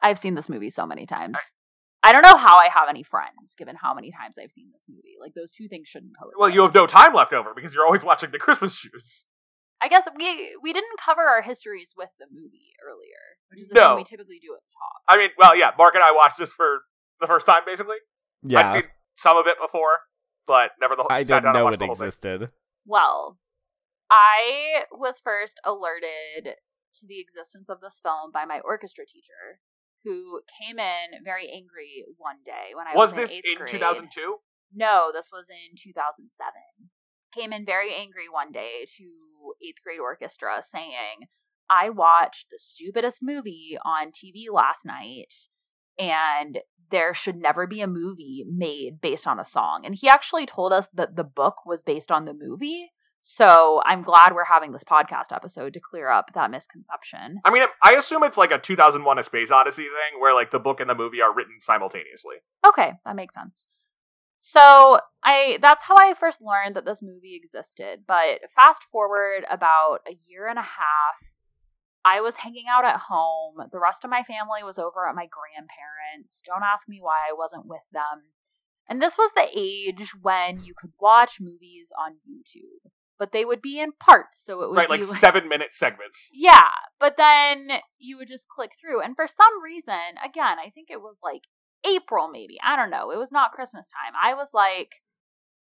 [0.00, 1.38] I've seen this movie so many times.
[2.02, 4.84] I don't know how I have any friends, given how many times I've seen this
[4.88, 5.16] movie.
[5.20, 6.38] Like those two things shouldn't coexist.
[6.38, 9.24] Well, you have no time left over because you're always watching the Christmas shoes.
[9.80, 13.74] I guess we we didn't cover our histories with the movie earlier, which is the
[13.74, 13.88] No.
[13.90, 15.02] thing we typically do at the top.
[15.08, 16.80] I mean, well, yeah, Mark and I watched this for
[17.20, 17.96] the first time, basically.
[18.42, 18.82] Yeah, I'd seen
[19.16, 19.98] some of it before,
[20.46, 21.08] but never the whole.
[21.12, 21.90] I didn't know it the thing.
[21.90, 22.50] existed.
[22.86, 23.38] Well,
[24.10, 26.54] I was first alerted
[26.94, 29.60] to the existence of this film by my orchestra teacher,
[30.04, 33.70] who came in very angry one day when I was, Was this in grade.
[33.70, 34.36] 2002?
[34.74, 36.52] No, this was in 2007.
[37.34, 39.04] Came in very angry one day to
[39.66, 41.28] eighth grade orchestra saying,
[41.70, 45.34] I watched the stupidest movie on TV last night,
[45.98, 49.82] and there should never be a movie made based on a song.
[49.84, 52.92] And he actually told us that the book was based on the movie.
[53.20, 57.40] So I'm glad we're having this podcast episode to clear up that misconception.
[57.44, 60.58] I mean, I assume it's like a 2001: A Space Odyssey thing, where like the
[60.58, 62.36] book and the movie are written simultaneously.
[62.66, 63.66] Okay, that makes sense.
[64.38, 68.04] So I that's how I first learned that this movie existed.
[68.06, 71.18] But fast forward about a year and a half,
[72.04, 73.56] I was hanging out at home.
[73.72, 76.42] The rest of my family was over at my grandparents.
[76.46, 78.30] Don't ask me why I wasn't with them.
[78.88, 83.60] And this was the age when you could watch movies on YouTube, but they would
[83.60, 86.30] be in parts, so it would Right, be like seven minute segments.
[86.34, 86.68] yeah,
[87.00, 89.02] but then you would just click through.
[89.02, 91.42] And for some reason, again, I think it was like
[91.84, 92.58] April, maybe.
[92.64, 93.10] I don't know.
[93.10, 94.14] It was not Christmas time.
[94.20, 95.02] I was like,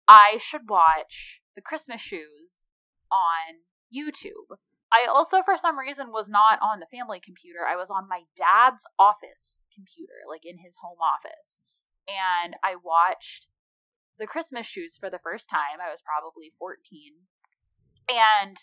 [0.08, 2.68] I should watch the Christmas shoes
[3.12, 4.58] on YouTube.
[4.92, 7.60] I also, for some reason, was not on the family computer.
[7.68, 11.60] I was on my dad's office computer, like in his home office.
[12.08, 13.48] And I watched
[14.20, 15.80] the Christmas shoes for the first time.
[15.80, 17.31] I was probably 14.
[18.12, 18.58] And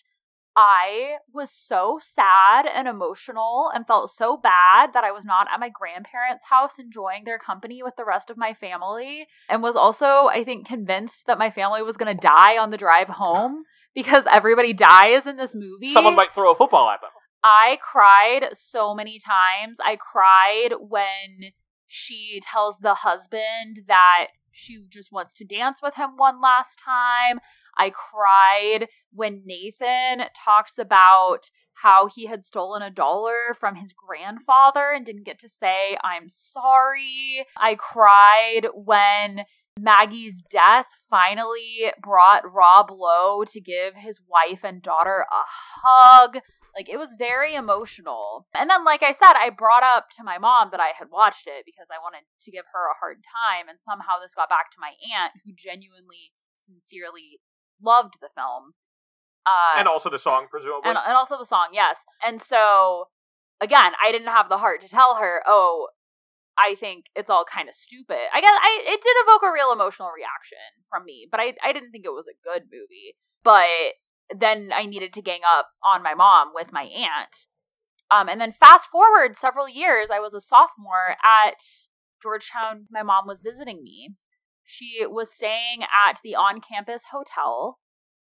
[0.57, 5.61] I was so sad and emotional and felt so bad that I was not at
[5.61, 9.29] my grandparents' house enjoying their company with the rest of my family.
[9.49, 12.77] And was also, I think, convinced that my family was going to die on the
[12.77, 15.93] drive home because everybody dies in this movie.
[15.93, 17.11] Someone might throw a football at them.
[17.45, 19.79] I cried so many times.
[19.85, 21.53] I cried when
[21.87, 27.39] she tells the husband that she just wants to dance with him one last time.
[27.79, 31.51] I cried when Nathan talks about
[31.83, 36.29] how he had stolen a dollar from his grandfather and didn't get to say, I'm
[36.29, 37.47] sorry.
[37.57, 39.45] I cried when
[39.79, 46.39] Maggie's death finally brought Rob Lowe to give his wife and daughter a hug.
[46.75, 48.47] Like it was very emotional.
[48.55, 51.47] And then, like I said, I brought up to my mom that I had watched
[51.47, 53.69] it because I wanted to give her a hard time.
[53.69, 57.41] And somehow this got back to my aunt who genuinely, sincerely
[57.83, 58.75] loved the film.
[59.47, 60.89] Uh, and also the song, presumably.
[60.91, 62.05] and, and also the song, yes.
[62.25, 63.09] And so,
[63.61, 65.89] again, I didn't have the heart to tell her, oh,
[66.59, 68.19] I think it's all kind of stupid.
[68.35, 71.73] I guess I it did evoke a real emotional reaction from me, but I I
[71.73, 73.15] didn't think it was a good movie.
[73.45, 73.95] But
[74.37, 77.47] then I needed to gang up on my mom with my aunt.
[78.11, 81.63] Um, and then fast forward several years, I was a sophomore at
[82.23, 82.87] Georgetown.
[82.91, 84.15] My mom was visiting me.
[84.71, 87.79] She was staying at the on-campus hotel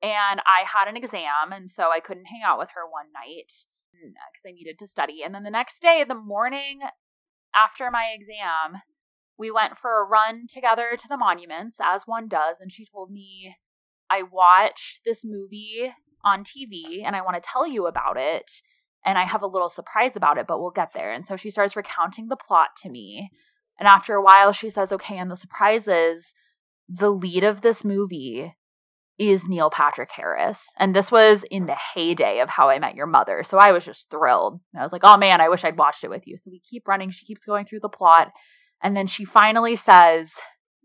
[0.04, 3.52] and I had an exam, and so I couldn't hang out with her one night
[3.96, 5.24] mm, because I needed to study.
[5.26, 6.82] And then the next day, the morning
[7.56, 8.84] after my exam,
[9.40, 13.10] we went for a run together to the monuments, as one does, and she told
[13.10, 13.58] me,
[14.08, 18.52] I watched this movie on TV and I want to tell you about it.
[19.04, 21.12] And I have a little surprise about it, but we'll get there.
[21.12, 23.32] And so she starts recounting the plot to me.
[23.80, 26.34] And after a while, she says, Okay, and the surprise is
[26.90, 28.56] the lead of this movie
[29.18, 30.72] is Neil Patrick Harris.
[30.78, 33.44] And this was in the heyday of How I Met Your Mother.
[33.44, 34.60] So I was just thrilled.
[34.74, 36.38] And I was like, oh man, I wish I'd watched it with you.
[36.38, 37.10] So we keep running.
[37.10, 38.32] She keeps going through the plot.
[38.82, 40.38] And then she finally says,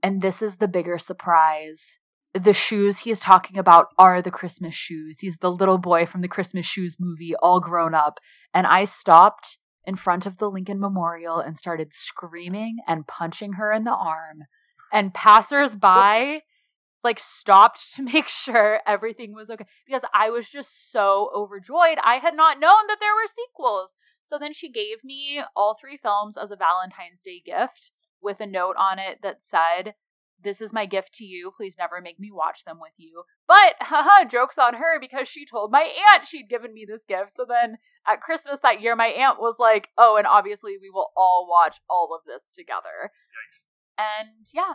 [0.03, 1.99] and this is the bigger surprise.
[2.35, 5.19] The shoes he is talking about are the Christmas shoes.
[5.21, 8.19] He's the little boy from the Christmas shoes movie, all grown up.
[8.55, 13.73] And I stopped in front of the Lincoln Memorial and started screaming and punching her
[13.73, 14.45] in the arm.
[14.93, 16.43] And passersby
[17.05, 21.99] like stopped to make sure everything was okay because I was just so overjoyed.
[22.03, 23.95] I had not known that there were sequels.
[24.25, 27.91] So then she gave me all three films as a Valentine's Day gift
[28.21, 29.95] with a note on it that said,
[30.43, 31.53] This is my gift to you.
[31.57, 33.23] Please never make me watch them with you.
[33.47, 37.33] But, haha, joke's on her because she told my aunt she'd given me this gift.
[37.33, 41.11] So then at Christmas that year, my aunt was like, Oh, and obviously we will
[41.17, 43.11] all watch all of this together.
[43.31, 43.67] Yikes.
[43.99, 44.75] And yeah,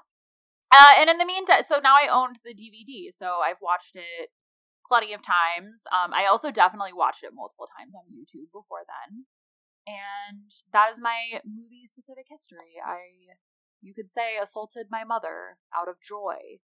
[0.75, 4.29] uh, and in the meantime, so now I owned the DVD, so I've watched it
[4.87, 5.83] plenty of times.
[5.91, 9.25] Um, I also definitely watched it multiple times on YouTube before then,
[9.87, 12.75] and that is my movie specific history.
[12.83, 13.39] I,
[13.81, 16.59] you could say, assaulted my mother out of joy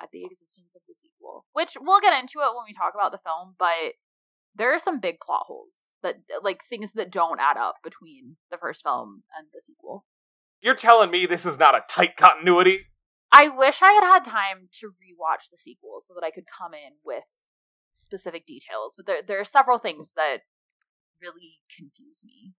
[0.00, 3.12] at the existence of the sequel, which we'll get into it when we talk about
[3.12, 3.94] the film, but.
[4.56, 8.56] There are some big plot holes that, like, things that don't add up between the
[8.56, 10.04] first film and the sequel.
[10.60, 12.86] You're telling me this is not a tight continuity?
[13.30, 16.74] I wish I had had time to rewatch the sequel so that I could come
[16.74, 17.24] in with
[17.92, 20.38] specific details, but there there are several things that
[21.22, 22.54] really confuse me.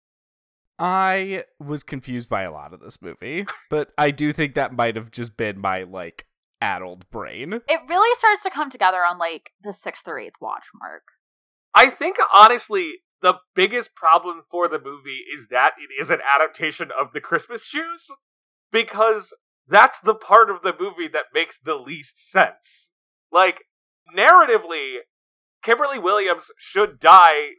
[0.78, 4.96] I was confused by a lot of this movie, but I do think that might
[4.96, 6.26] have just been my like
[6.60, 7.54] addled brain.
[7.68, 11.02] It really starts to come together on like the sixth or eighth watch mark.
[11.74, 16.90] I think honestly, the biggest problem for the movie is that it is an adaptation
[16.96, 18.08] of the Christmas shoes
[18.70, 19.32] because
[19.66, 22.90] that's the part of the movie that makes the least sense.
[23.32, 23.64] Like
[24.16, 24.98] narratively,
[25.62, 27.50] Kimberly Williams should die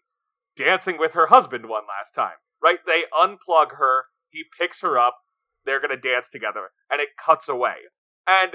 [0.56, 2.80] dancing with her husband one last time, right?
[2.86, 5.20] They unplug her, he picks her up,
[5.66, 7.76] they're going to dance together, and it cuts away.
[8.28, 8.54] And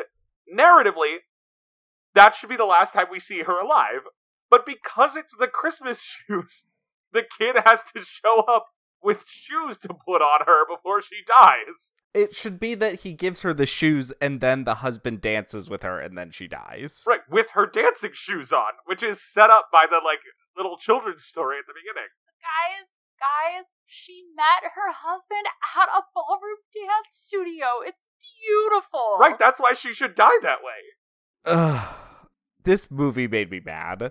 [0.53, 1.19] narratively,
[2.15, 4.03] that should be the last time we see her alive.
[4.51, 6.65] But because it's the Christmas shoes,
[7.13, 8.67] the kid has to show up
[9.03, 11.93] with shoes to put on her before she dies.
[12.15, 15.83] It should be that he gives her the shoes and then the husband dances with
[15.83, 17.03] her and then she dies.
[17.07, 20.21] Right, with her dancing shoes on, which is set up by the like
[20.57, 22.09] little children's story at the beginning.
[22.41, 25.47] Guys, guys, she met her husband
[25.77, 27.81] at a ballroom dance studio.
[27.85, 28.09] It's
[28.41, 29.19] beautiful.
[29.19, 30.81] Right, that's why she should die that way.
[31.47, 31.97] Ugh.
[32.65, 34.11] This movie made me mad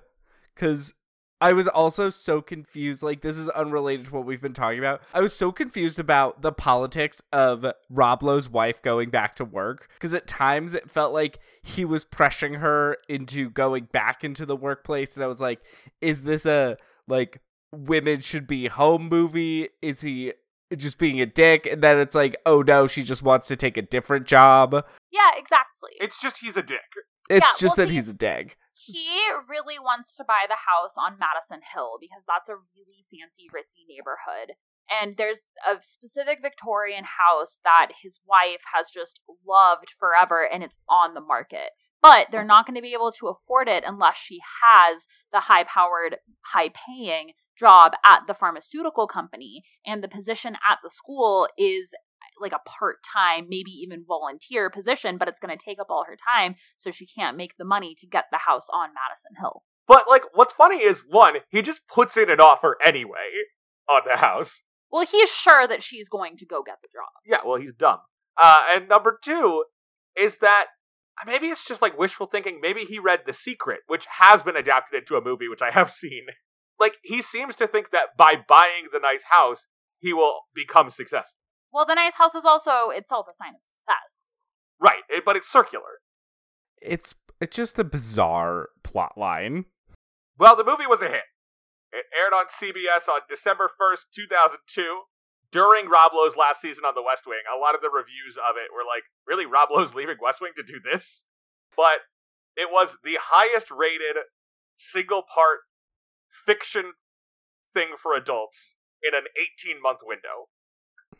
[0.53, 0.93] because
[1.41, 3.03] I was also so confused.
[3.03, 5.01] Like, this is unrelated to what we've been talking about.
[5.13, 9.89] I was so confused about the politics of Rob Lowe's wife going back to work
[9.95, 14.55] because at times it felt like he was pressuring her into going back into the
[14.55, 15.17] workplace.
[15.17, 15.59] And I was like,
[15.99, 17.41] is this a like
[17.73, 19.69] women should be home movie?
[19.81, 20.33] Is he
[20.75, 21.65] just being a dick?
[21.69, 24.73] And then it's like, oh no, she just wants to take a different job.
[25.11, 25.91] Yeah, exactly.
[25.99, 26.79] It's just he's a dick.
[27.29, 28.57] It's Yeah, just well, that he- he's a dick.
[28.73, 29.07] he
[29.47, 33.85] really wants to buy the house on Madison Hill because that's a really fancy, ritzy
[33.87, 34.55] neighborhood.
[34.89, 40.77] And there's a specific Victorian house that his wife has just loved forever and it's
[40.89, 41.69] on the market.
[42.01, 45.63] But they're not going to be able to afford it unless she has the high
[45.63, 49.63] powered, high paying job at the pharmaceutical company.
[49.85, 51.91] And the position at the school is
[52.39, 56.05] like a part time, maybe even volunteer position, but it's going to take up all
[56.07, 56.55] her time.
[56.77, 59.63] So she can't make the money to get the house on Madison Hill.
[59.87, 63.29] But like what's funny is one, he just puts in an offer anyway
[63.89, 64.61] on the house.
[64.91, 67.09] Well, he's sure that she's going to go get the job.
[67.25, 67.99] Yeah, well he's dumb.
[68.41, 69.65] Uh and number two
[70.15, 70.67] is that
[71.25, 72.59] maybe it's just like wishful thinking.
[72.61, 75.91] Maybe he read The Secret, which has been adapted into a movie, which I have
[75.91, 76.27] seen.
[76.83, 79.67] Like, he seems to think that by buying the nice house,
[79.99, 81.37] he will become successful.
[81.71, 84.35] Well, the nice house is also itself a sign of success.
[84.81, 86.01] Right, it- but it's circular.
[86.81, 89.65] It's it's just a bizarre plot line.
[90.37, 91.23] Well, the movie was a hit.
[91.93, 95.03] It aired on CBS on December 1st, 2002.
[95.51, 98.57] During Rob Lowe's last season on The West Wing, a lot of the reviews of
[98.57, 101.23] it were like, really, Rob Lowe's leaving West Wing to do this?
[101.77, 101.99] But
[102.57, 104.17] it was the highest rated
[104.75, 105.59] single part
[106.45, 106.93] fiction
[107.73, 110.49] thing for adults in an 18 month window.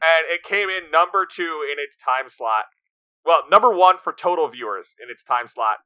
[0.01, 2.65] And it came in number two in its time slot.
[3.25, 5.77] Well, number one for total viewers in its time slot,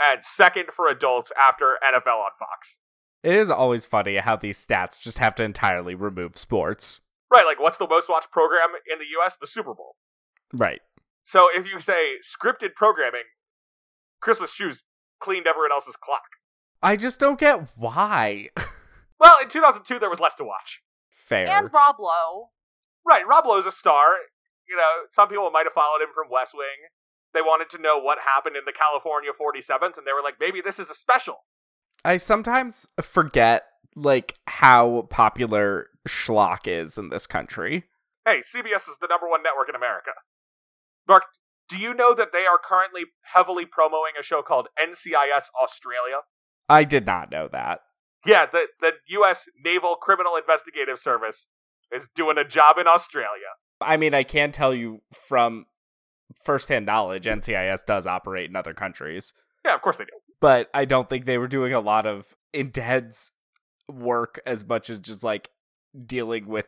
[0.00, 2.78] and second for adults after NFL on Fox.
[3.22, 7.00] It is always funny how these stats just have to entirely remove sports.
[7.32, 9.36] Right, like what's the most watched program in the US?
[9.36, 9.96] The Super Bowl.
[10.52, 10.80] Right.
[11.24, 13.24] So if you say scripted programming,
[14.20, 14.84] Christmas Shoes
[15.20, 16.39] cleaned everyone else's clock.
[16.82, 18.50] I just don't get why.
[19.20, 20.82] Well, in 2002, there was less to watch.
[21.14, 21.46] Fair.
[21.46, 22.48] And Rob Lowe.
[23.06, 24.16] Right, Rob Lowe's a star.
[24.66, 26.88] You know, some people might have followed him from West Wing.
[27.34, 30.60] They wanted to know what happened in the California 47th, and they were like, maybe
[30.60, 31.44] this is a special.
[32.04, 33.64] I sometimes forget
[33.94, 37.84] like how popular schlock is in this country.
[38.24, 40.12] Hey, CBS is the number one network in America.
[41.06, 41.24] Mark,
[41.68, 46.20] do you know that they are currently heavily promoting a show called NCIS Australia?
[46.70, 47.80] I did not know that.
[48.26, 49.46] Yeah, the, the U.S.
[49.64, 51.46] Naval Criminal Investigative Service
[51.92, 53.56] is doing a job in Australia.
[53.80, 55.66] I mean, I can tell you from
[56.44, 59.32] firsthand knowledge, NCIS does operate in other countries,
[59.64, 60.10] Yeah, of course they do.
[60.40, 63.32] but I don't think they were doing a lot of intense
[63.88, 65.48] work as much as just like
[66.06, 66.66] dealing with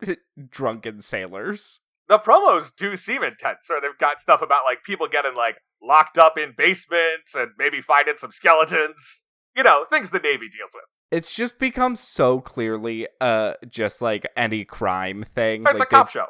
[0.50, 1.80] drunken sailors.
[2.08, 6.18] The promos do seem intense, or they've got stuff about like people getting like locked
[6.18, 9.23] up in basements and maybe finding some skeletons.
[9.56, 10.84] You know, things the Navy deals with.
[11.10, 15.64] It's just become so clearly uh just like any crime thing.
[15.66, 16.26] It's like a cop show.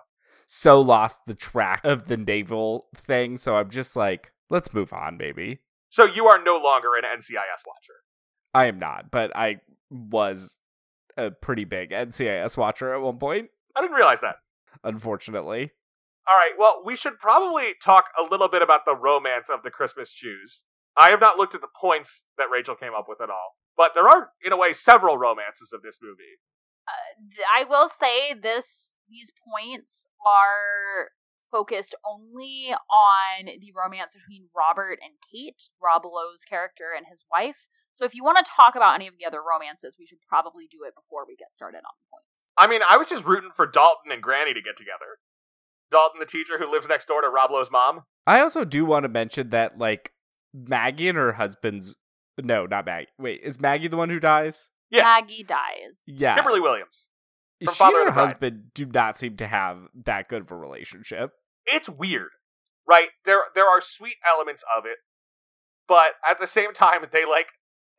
[0.46, 5.16] So lost the track of the naval thing, so I'm just like, let's move on,
[5.16, 5.60] baby.
[5.88, 7.94] So you are no longer an NCIS watcher.
[8.52, 9.60] I am not, but I
[9.90, 10.58] was
[11.16, 14.36] a pretty big NCIS watcher at one point, I didn't realize that.
[14.82, 15.70] unfortunately.
[16.26, 19.70] All right, well, we should probably talk a little bit about the romance of the
[19.70, 20.64] Christmas shoes.
[20.96, 23.92] I have not looked at the points that Rachel came up with at all, but
[23.94, 26.38] there are, in a way, several romances of this movie.
[26.86, 31.10] Uh, th- I will say this these points are
[31.50, 37.68] focused only on the romance between Robert and Kate, Rob Lowe's character and his wife.
[37.94, 40.66] So if you want to talk about any of the other romances, we should probably
[40.66, 42.50] do it before we get started on the points.
[42.58, 45.22] I mean, I was just rooting for Dalton and Granny to get together.
[45.92, 48.02] Dalton, the teacher who lives next door to Rob Lowe's mom.
[48.26, 50.12] I also do want to mention that like
[50.54, 51.94] Maggie and her husband's
[52.42, 53.08] no, not Maggie.
[53.18, 54.68] Wait, is Maggie the one who dies?
[54.90, 55.02] Yeah.
[55.02, 56.00] Maggie dies.
[56.06, 56.34] Yeah.
[56.34, 57.08] Kimberly Williams.
[57.64, 58.20] from she Father and her the Bride.
[58.28, 61.30] husband do not seem to have that good of a relationship.
[61.66, 62.30] It's weird,
[62.88, 63.08] right?
[63.24, 64.98] There, there are sweet elements of it,
[65.88, 67.48] but at the same time, they like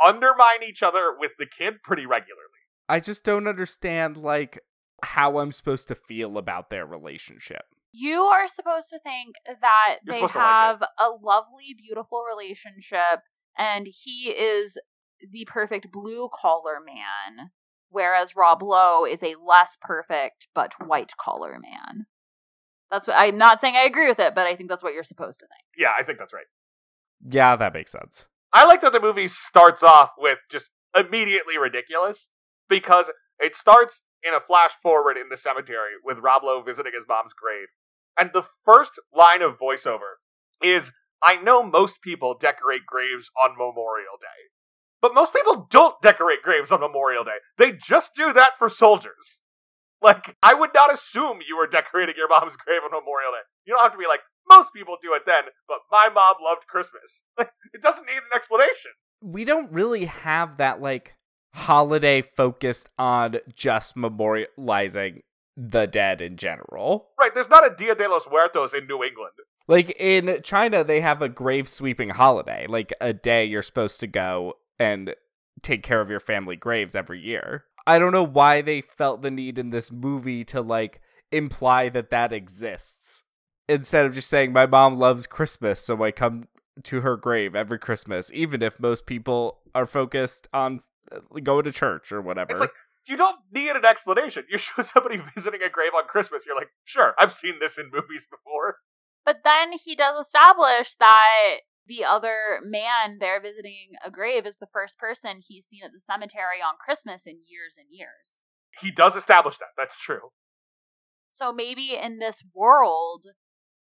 [0.06, 2.41] undermine each other with the kid pretty regularly.
[2.88, 4.60] I just don't understand like
[5.03, 7.64] how I'm supposed to feel about their relationship.
[7.98, 12.24] You are supposed to think that You're they supposed to like have a lovely, beautiful
[12.28, 13.22] relationship,
[13.58, 14.78] and he is
[15.32, 17.52] the perfect blue collar man,
[17.89, 22.08] whereas Rob Lowe is a less perfect but white collar man.
[22.91, 25.04] That's what I'm not saying I agree with it, but I think that's what you're
[25.04, 25.64] supposed to think.
[25.78, 26.46] Yeah, I think that's right.
[27.24, 28.28] Yeah, that makes sense.
[28.52, 32.30] I like that the movie starts off with just immediately ridiculous
[32.70, 37.06] because it starts in a flash forward in the cemetery with Rob Lowe visiting his
[37.08, 37.68] mom's grave.
[38.18, 40.20] And the first line of voiceover
[40.61, 40.91] is
[41.24, 44.51] I know most people decorate graves on Memorial Day,
[45.01, 47.38] but most people don't decorate graves on Memorial Day.
[47.57, 49.41] They just do that for soldiers.
[50.01, 53.45] Like, I would not assume you were decorating your mom's grave on Memorial Day.
[53.66, 56.68] You don't have to be like, most people do it then, but my mom loved
[56.68, 57.24] Christmas.
[57.39, 58.91] it doesn't need an explanation.
[59.22, 61.16] We don't really have that like
[61.55, 65.22] holiday focused on just memorializing
[65.58, 67.08] the dead in general.
[67.20, 69.34] Right, there's not a Dia de los Muertos in New England.
[69.68, 74.08] Like in China, they have a grave sweeping holiday, like a day you're supposed to
[74.08, 75.16] go and
[75.62, 77.66] take care of your family graves every year.
[77.88, 81.01] I don't know why they felt the need in this movie to like
[81.32, 83.24] imply that that exists
[83.68, 86.47] instead of just saying my mom loves Christmas, so I come
[86.84, 90.82] to her grave every Christmas, even if most people are focused on
[91.12, 92.51] uh, going to church or whatever.
[92.51, 92.72] It's like,
[93.08, 94.45] you don't need an explanation.
[94.49, 97.89] You show somebody visiting a grave on Christmas, you're like, sure, I've seen this in
[97.91, 98.78] movies before.
[99.26, 104.68] But then he does establish that The other man there visiting a grave is the
[104.72, 108.41] first person he's seen at the cemetery on Christmas in years and years.
[108.82, 109.70] He does establish that.
[109.78, 110.32] That's true.
[111.30, 113.28] So maybe in this world,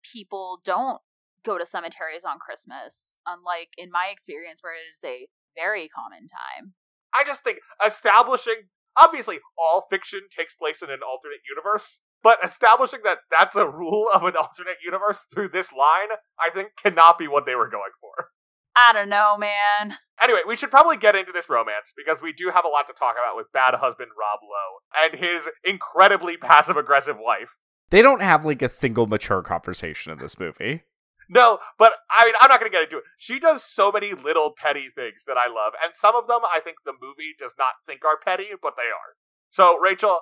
[0.03, 0.99] people don't
[1.43, 6.27] go to cemeteries on Christmas, unlike in my experience, where it is a very common
[6.27, 6.73] time.
[7.13, 8.69] I just think establishing
[9.01, 14.07] obviously all fiction takes place in an alternate universe, but establishing that that's a rule
[14.13, 17.91] of an alternate universe through this line, I think cannot be what they were going
[18.01, 18.29] for.
[18.75, 19.97] I don't know, man.
[20.23, 22.93] Anyway, we should probably get into this romance because we do have a lot to
[22.93, 27.57] talk about with bad husband Rob Lowe and his incredibly passive aggressive wife.
[27.89, 30.83] They don't have like a single mature conversation in this movie.
[31.29, 33.03] No, but I mean, I'm not going to get into it.
[33.17, 36.59] She does so many little petty things that I love, and some of them I
[36.59, 39.13] think the movie does not think are petty, but they are.
[39.51, 40.21] So, Rachel,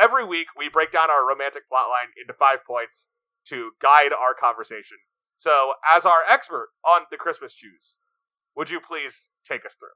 [0.00, 3.06] every week we break down our romantic plotline into five points
[3.46, 4.98] to guide our conversation.
[5.38, 7.96] So, as our expert on the Christmas shoes,
[8.56, 9.94] would you please take us through?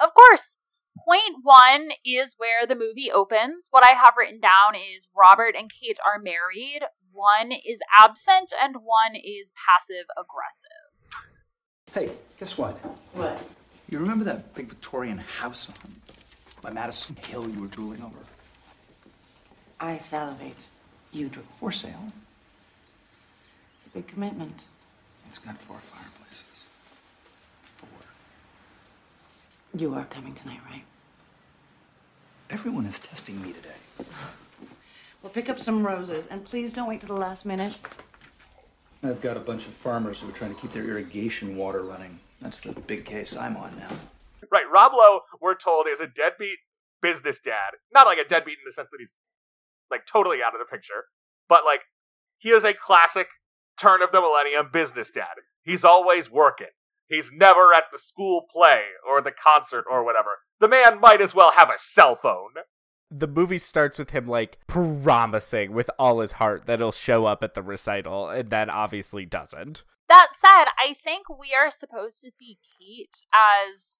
[0.00, 0.56] Of course.
[0.96, 3.68] Point one is where the movie opens.
[3.70, 6.82] What I have written down is Robert and Kate are married.
[7.12, 11.12] One is absent and one is passive aggressive.
[11.92, 12.72] Hey, guess what?
[13.12, 13.38] What?
[13.88, 15.96] You remember that big Victorian house on
[16.62, 18.16] by Madison Hill you were drooling over?
[19.78, 20.68] I salivate.
[21.12, 21.44] You drool.
[21.58, 22.12] For sale.
[23.76, 24.62] It's a big commitment.
[25.28, 26.44] It's got four fireplaces.
[27.64, 27.88] Four.
[29.76, 30.84] You are coming tonight, right?
[32.48, 34.08] Everyone is testing me today.
[35.22, 37.76] Well, pick up some roses, and please don't wait to the last minute.
[39.04, 42.18] I've got a bunch of farmers who are trying to keep their irrigation water running.
[42.40, 43.96] That's the big case I'm on now.
[44.50, 46.58] Right, Rob Lowe, we're told, is a deadbeat
[47.00, 47.74] business dad.
[47.92, 49.14] Not like a deadbeat in the sense that he's
[49.90, 51.04] like totally out of the picture,
[51.48, 51.82] but like
[52.38, 53.28] he is a classic
[53.78, 55.34] turn of the millennium business dad.
[55.62, 56.68] He's always working.
[57.06, 60.38] He's never at the school play or the concert or whatever.
[60.60, 62.54] The man might as well have a cell phone.
[63.14, 67.42] The movie starts with him like promising with all his heart that he'll show up
[67.42, 69.84] at the recital, and then obviously doesn't.
[70.08, 73.98] That said, I think we are supposed to see Kate as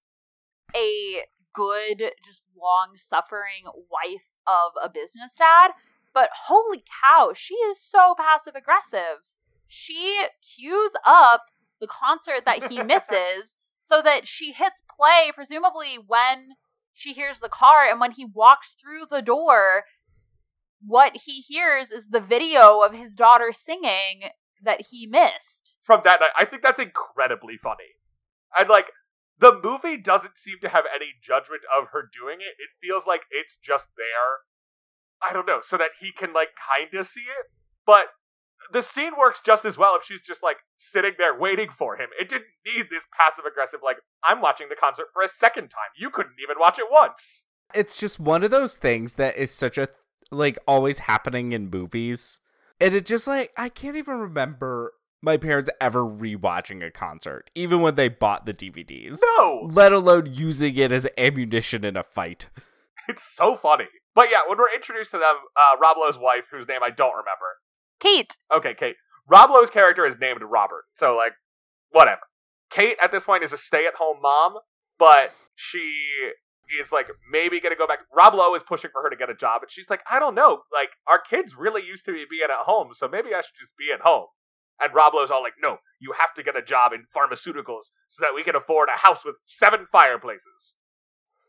[0.75, 5.73] a good, just long suffering wife of a business dad.
[6.15, 9.35] But holy cow, she is so passive aggressive.
[9.67, 11.47] She queues up
[11.81, 16.57] the concert that he misses so that she hits play, presumably when
[16.93, 19.85] she hears the car, and when he walks through the door,
[20.85, 24.31] what he hears is the video of his daughter singing
[24.63, 25.77] that he missed.
[25.83, 27.97] From that night, I think that's incredibly funny.
[28.57, 28.91] And like,
[29.39, 32.61] the movie doesn't seem to have any judgment of her doing it.
[32.61, 34.47] It feels like it's just there.
[35.23, 37.47] I don't know, so that he can like kinda see it.
[37.87, 38.09] But
[38.73, 42.09] the scene works just as well if she's just like sitting there waiting for him.
[42.19, 45.91] It didn't need this passive aggressive, like, I'm watching the concert for a second time.
[45.97, 47.45] You couldn't even watch it once.
[47.75, 49.89] It's just one of those things that is such a
[50.31, 52.41] like always happening in movies.
[52.81, 54.93] And it just like I can't even remember
[55.23, 59.21] my parents ever rewatching a concert, even when they bought the DVDs.
[59.23, 59.69] No!
[59.71, 62.49] Let alone using it as ammunition in a fight.
[63.09, 63.89] It's so funny.
[64.15, 67.11] But yeah, when we're introduced to them, uh, Rob Lowe's wife, whose name I don't
[67.11, 67.59] remember.
[68.03, 68.97] Kate, Okay, Kate.
[69.29, 71.33] Rob Lowe's character is named Robert, so like,
[71.91, 72.23] whatever.
[72.71, 74.57] Kate at this point is a stay-at-home mom,
[74.99, 76.33] but she
[76.81, 78.01] is like maybe gonna go back.
[78.15, 80.35] Rob Lowe is pushing for her to get a job, and she's like, I don't
[80.35, 80.63] know.
[80.73, 83.77] Like our kids really used to be being at home, so maybe I should just
[83.77, 84.27] be at home.
[84.81, 88.21] And Rob Lowe's all like, No, you have to get a job in pharmaceuticals so
[88.23, 90.75] that we can afford a house with seven fireplaces.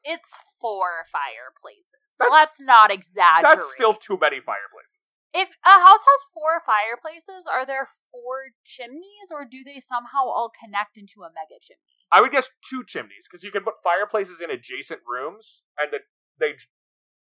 [0.04, 1.88] it's four fireplaces.
[2.20, 3.42] That's- Let's not exaggerate.
[3.44, 4.98] That's still too many fireplaces.
[5.34, 10.52] If a house has four fireplaces, are there four chimneys, or do they somehow all
[10.52, 11.80] connect into a mega chimney?
[12.12, 16.02] I would guess two chimneys because you can put fireplaces in adjacent rooms, and then
[16.40, 16.54] they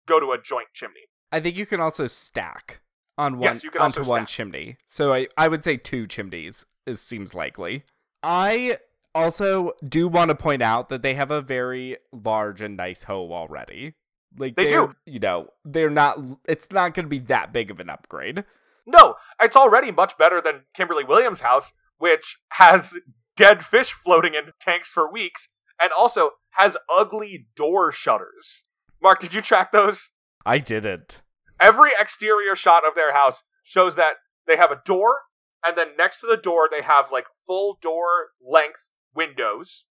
[0.06, 1.08] go to a joint chimney.
[1.32, 2.82] I think you can also stack
[3.18, 4.36] on one Yes, you can onto also one stack.
[4.36, 4.78] chimney.
[4.86, 7.86] So I, I would say two chimneys is seems likely.
[8.22, 8.78] I
[9.16, 13.32] also do want to point out that they have a very large and nice home
[13.32, 13.94] already.
[14.38, 14.96] Like They do.
[15.06, 16.20] You know, they're not.
[16.48, 18.44] It's not going to be that big of an upgrade.
[18.86, 22.96] No, it's already much better than Kimberly Williams' house, which has
[23.36, 25.48] dead fish floating in tanks for weeks,
[25.80, 28.64] and also has ugly door shutters.
[29.02, 30.10] Mark, did you track those?
[30.46, 31.22] I didn't.
[31.60, 34.16] Every exterior shot of their house shows that
[34.48, 35.20] they have a door,
[35.66, 39.86] and then next to the door, they have like full door length windows,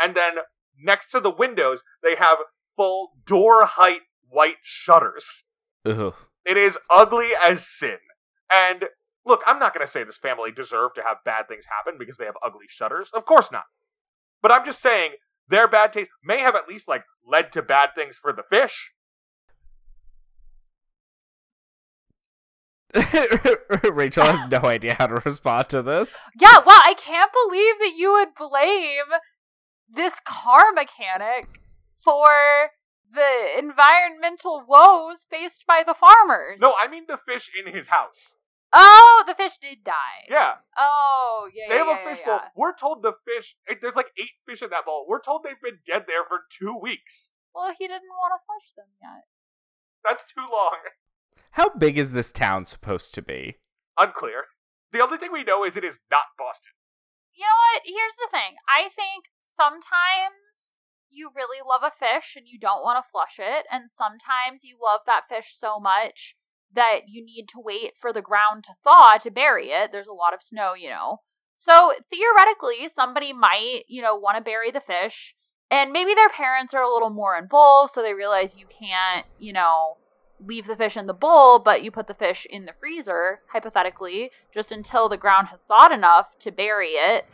[0.00, 0.34] and then
[0.78, 2.38] next to the windows, they have
[2.76, 5.44] full door height white shutters.
[5.84, 6.14] Ugh.
[6.44, 7.98] It is ugly as sin.
[8.50, 8.86] And
[9.24, 12.16] Look, I'm not going to say this family deserved to have bad things happen because
[12.16, 13.10] they have ugly shutters.
[13.14, 13.64] Of course not.
[14.40, 15.12] But I'm just saying
[15.48, 18.92] their bad taste may have at least like led to bad things for the fish.
[23.92, 26.26] Rachel has no idea how to respond to this.
[26.38, 29.18] Yeah, wow, I can't believe that you would blame
[29.88, 31.61] this car mechanic
[32.04, 32.70] for
[33.12, 36.60] the environmental woes faced by the farmers.
[36.60, 38.36] No, I mean the fish in his house.
[38.72, 40.24] Oh, the fish did die.
[40.30, 40.54] Yeah.
[40.78, 41.64] Oh, yeah.
[41.68, 42.40] They yeah, have yeah, a fish yeah, bowl.
[42.56, 45.04] We're told the fish, there's like eight fish in that bowl.
[45.06, 47.32] We're told they've been dead there for two weeks.
[47.54, 49.24] Well, he didn't want to flush them yet.
[50.02, 50.78] That's too long.
[51.50, 53.56] How big is this town supposed to be?
[53.98, 54.44] Unclear.
[54.90, 56.72] The only thing we know is it is not Boston.
[57.34, 57.82] You know what?
[57.84, 58.56] Here's the thing.
[58.68, 60.71] I think sometimes
[61.12, 64.76] you really love a fish and you don't want to flush it, and sometimes you
[64.82, 66.36] love that fish so much
[66.74, 69.92] that you need to wait for the ground to thaw to bury it.
[69.92, 71.18] There's a lot of snow, you know.
[71.56, 75.34] So theoretically, somebody might, you know, want to bury the fish,
[75.70, 79.52] and maybe their parents are a little more involved, so they realize you can't, you
[79.52, 79.98] know,
[80.40, 84.30] leave the fish in the bowl, but you put the fish in the freezer, hypothetically,
[84.52, 87.26] just until the ground has thawed enough to bury it.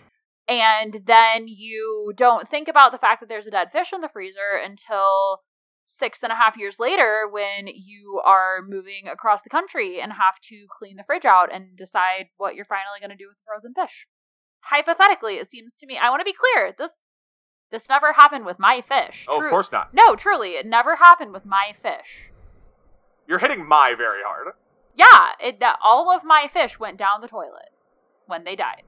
[0.48, 4.08] And then you don't think about the fact that there's a dead fish in the
[4.08, 5.42] freezer until
[5.84, 10.38] six and a half years later when you are moving across the country and have
[10.48, 13.44] to clean the fridge out and decide what you're finally going to do with the
[13.46, 14.06] frozen fish.
[14.64, 16.90] Hypothetically, it seems to me, I want to be clear, this
[17.70, 19.26] this never happened with my fish.
[19.28, 19.92] Oh, of course not.
[19.92, 22.30] No, truly, it never happened with my fish.
[23.26, 24.54] You're hitting my very hard.
[24.94, 27.70] Yeah, it all of my fish went down the toilet
[28.26, 28.84] when they died.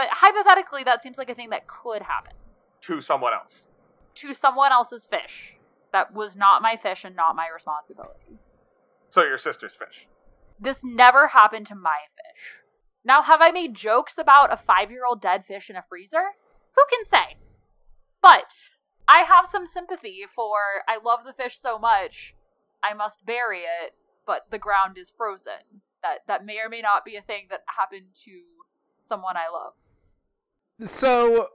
[0.00, 2.32] But hypothetically, that seems like a thing that could happen
[2.84, 3.66] To someone else.
[4.14, 5.56] to someone else's fish.
[5.92, 8.38] That was not my fish and not my responsibility.
[9.10, 10.08] So your sister's fish.
[10.58, 12.62] This never happened to my fish.
[13.04, 16.32] Now, have I made jokes about a five year old dead fish in a freezer?
[16.76, 17.36] Who can say?
[18.22, 18.70] But
[19.06, 22.34] I have some sympathy for I love the fish so much,
[22.82, 23.92] I must bury it,
[24.26, 25.82] but the ground is frozen.
[26.02, 28.30] That that may or may not be a thing that happened to
[28.98, 29.74] someone I love.
[30.84, 31.48] So,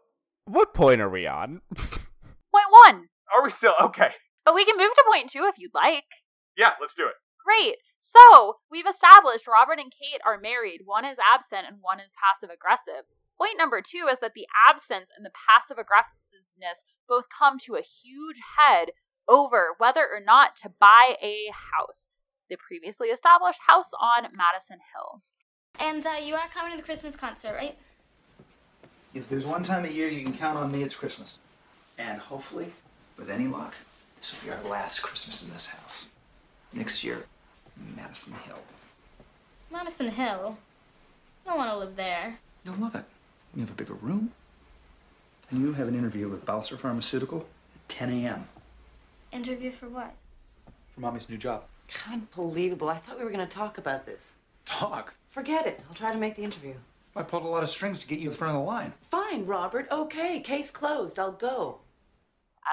[0.45, 1.61] what point are we on?
[1.75, 3.09] Point one.
[3.33, 4.11] Are we still okay?
[4.45, 6.05] But we can move to point two if you'd like.
[6.55, 7.15] Yeah, let's do it.
[7.43, 7.77] Great.
[7.99, 10.81] So we've established Robert and Kate are married.
[10.85, 13.09] One is absent and one is passive aggressive.
[13.37, 17.81] Point number two is that the absence and the passive aggressiveness both come to a
[17.81, 18.91] huge head
[19.27, 22.09] over whether or not to buy a house.
[22.49, 25.23] The previously established house on Madison Hill.
[25.79, 27.77] And uh, you are coming to the Christmas concert, right?
[29.15, 31.39] If there's one time a year you can count on me, it's Christmas.
[31.97, 32.73] And hopefully,
[33.17, 33.73] with any luck,
[34.17, 36.07] this will be our last Christmas in this house.
[36.73, 37.25] Next year,
[37.95, 38.59] Madison Hill.
[39.71, 40.57] Madison Hill.
[41.45, 42.37] I don't want to live there.
[42.65, 43.05] You'll love it.
[43.55, 44.31] You have a bigger room.
[45.49, 48.49] And you have an interview with Balser Pharmaceutical at 10 a.m.
[49.31, 50.13] Interview for what?
[50.93, 51.63] for Mommy's new job.
[52.11, 52.89] Unbelievable.
[52.89, 54.35] I thought we were going to talk about this.
[54.65, 55.13] Talk.
[55.29, 55.81] Forget it.
[55.87, 56.73] I'll try to make the interview.
[57.15, 58.93] I pulled a lot of strings to get you in front of the line.
[59.01, 59.87] Fine, Robert.
[59.89, 60.39] Okay.
[60.41, 61.17] Case closed.
[61.17, 61.79] I'll go.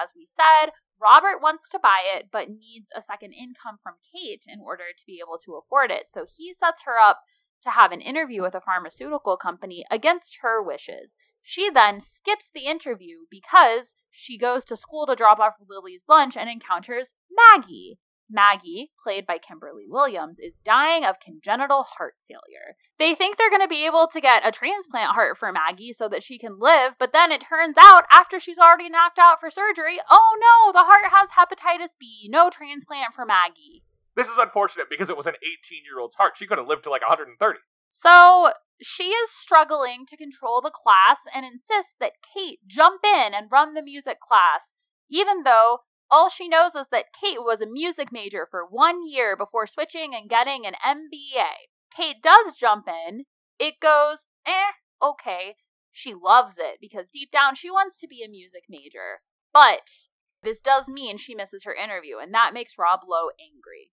[0.01, 0.71] As we said,
[1.01, 5.05] Robert wants to buy it but needs a second income from Kate in order to
[5.05, 6.07] be able to afford it.
[6.11, 7.21] So he sets her up
[7.63, 11.15] to have an interview with a pharmaceutical company against her wishes.
[11.41, 16.37] She then skips the interview because she goes to school to drop off Lily's lunch
[16.37, 17.99] and encounters Maggie.
[18.33, 22.75] Maggie, played by Kimberly Williams, is dying of congenital heart failure.
[22.99, 26.09] They think they're going to be able to get a transplant heart for Maggie so
[26.09, 29.49] that she can live, but then it turns out after she's already knocked out for
[29.49, 33.83] surgery, oh no, the heart has hepatitis B, no transplant for Maggie.
[34.15, 36.33] This is unfortunate because it was an 18 year old's heart.
[36.37, 37.59] She could have lived to like 130.
[37.89, 43.51] So she is struggling to control the class and insists that Kate jump in and
[43.51, 44.73] run the music class,
[45.09, 45.79] even though
[46.09, 50.13] all she knows is that Kate was a music major for one year before switching
[50.13, 51.69] and getting an MBA.
[51.95, 53.25] Kate does jump in.
[53.59, 55.55] It goes, eh, okay.
[55.91, 59.21] She loves it because deep down she wants to be a music major.
[59.53, 60.07] But
[60.41, 63.91] this does mean she misses her interview, and that makes Rob Lowe angry.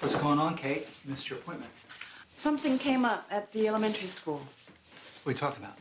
[0.00, 0.86] What's going on, Kate?
[1.04, 1.70] You missed your appointment.
[2.36, 4.42] Something came up at the elementary school.
[5.22, 5.76] What are you talking about?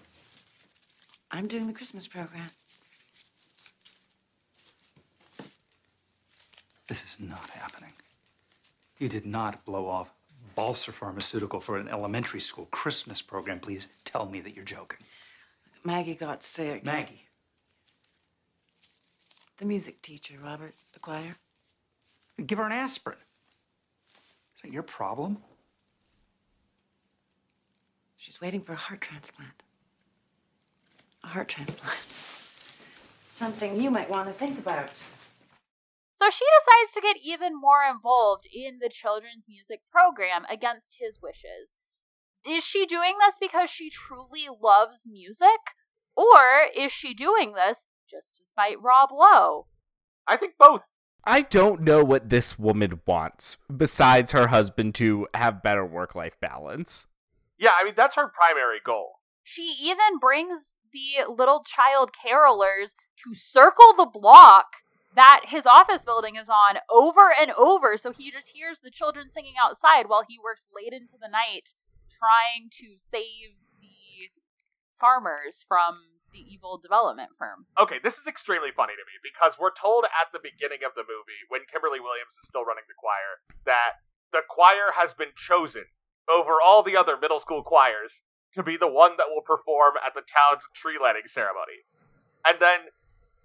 [1.30, 2.49] I'm doing the Christmas program.
[6.88, 7.91] This is not happening.
[8.97, 10.09] You did not blow off
[10.57, 13.59] Balser Pharmaceutical for an elementary school Christmas program.
[13.59, 14.99] Please tell me that you're joking.
[15.83, 16.83] Maggie got sick.
[16.83, 17.23] Maggie.
[19.57, 21.35] The music teacher, Robert, the choir.
[22.45, 23.17] Give her an aspirin.
[24.55, 25.38] Is that your problem?
[28.17, 29.63] She's waiting for a heart transplant.
[31.23, 31.97] A heart transplant.
[33.29, 34.89] Something you might want to think about.
[36.18, 41.20] So she decides to get even more involved in the children's music program against his
[41.22, 41.78] wishes.
[42.43, 45.76] Is she doing this because she truly loves music?
[46.15, 49.68] Or is she doing this just to spite Rob Lowe?
[50.28, 50.91] I think both.
[51.24, 56.36] I don't know what this woman wants besides her husband to have better work life
[56.41, 57.05] balance.
[57.59, 59.20] Yeah, I mean, that's her primary goal.
[59.43, 64.65] She even brings the little child carolers to circle the block
[65.18, 69.28] that his office building is on over and over so he just hears the children
[69.34, 71.74] singing outside while he works late into the night
[72.09, 74.34] trying to save the
[74.99, 77.65] farmers from the evil development firm.
[77.80, 81.07] Okay, this is extremely funny to me because we're told at the beginning of the
[81.07, 85.86] movie, when Kimberly Williams is still running the choir, that the choir has been chosen
[86.28, 90.13] over all the other middle school choirs to be the one that will perform at
[90.13, 91.88] the town's tree lighting ceremony.
[92.45, 92.91] And then,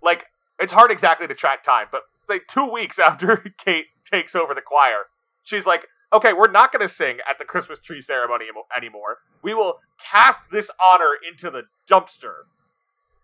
[0.02, 0.26] like,
[0.58, 4.60] it's hard exactly to track time, but say two weeks after Kate takes over the
[4.60, 5.04] choir,
[5.42, 9.18] she's like, okay, we're not going to sing at the Christmas tree ceremony emo- anymore.
[9.42, 12.44] We will cast this honor into the dumpster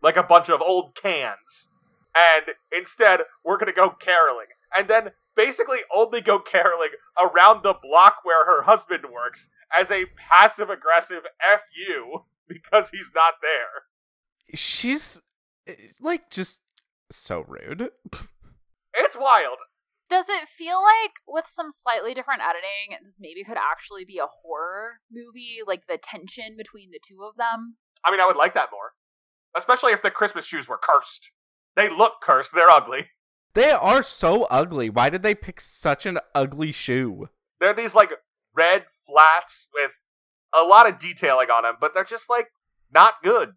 [0.03, 1.69] like a bunch of old cans.
[2.15, 4.47] And instead, we're going to go caroling.
[4.75, 10.07] And then basically only go caroling around the block where her husband works as a
[10.17, 13.85] passive aggressive FU because he's not there.
[14.55, 15.21] She's
[15.67, 16.61] eh, like just
[17.11, 17.91] so rude.
[18.95, 19.59] It's wild.
[20.11, 24.27] Does it feel like with some slightly different editing, this maybe could actually be a
[24.27, 27.77] horror movie, like the tension between the two of them?
[28.05, 28.93] I mean, I would like that more.
[29.57, 31.31] Especially if the Christmas shoes were cursed.
[31.77, 33.09] They look cursed, they're ugly.
[33.55, 34.89] They are so ugly.
[34.89, 37.29] Why did they pick such an ugly shoe?
[37.61, 38.11] They're these, like,
[38.55, 39.93] red flats with
[40.55, 42.49] a lot of detailing on them, but they're just, like,
[42.93, 43.55] not good.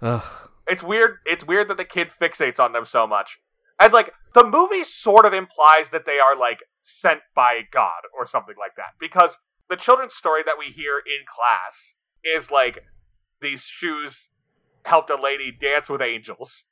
[0.00, 0.50] Ugh.
[0.66, 1.18] It's weird.
[1.26, 3.38] It's weird that the kid fixates on them so much.
[3.80, 8.26] And like the movie sort of implies that they are like sent by God or
[8.26, 9.38] something like that because
[9.68, 11.94] the children's story that we hear in class
[12.24, 12.84] is like
[13.40, 14.28] these shoes
[14.84, 16.64] helped a lady dance with angels.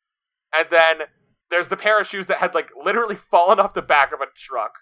[0.54, 1.06] And then
[1.50, 4.26] there's the pair of shoes that had like literally fallen off the back of a
[4.36, 4.72] truck.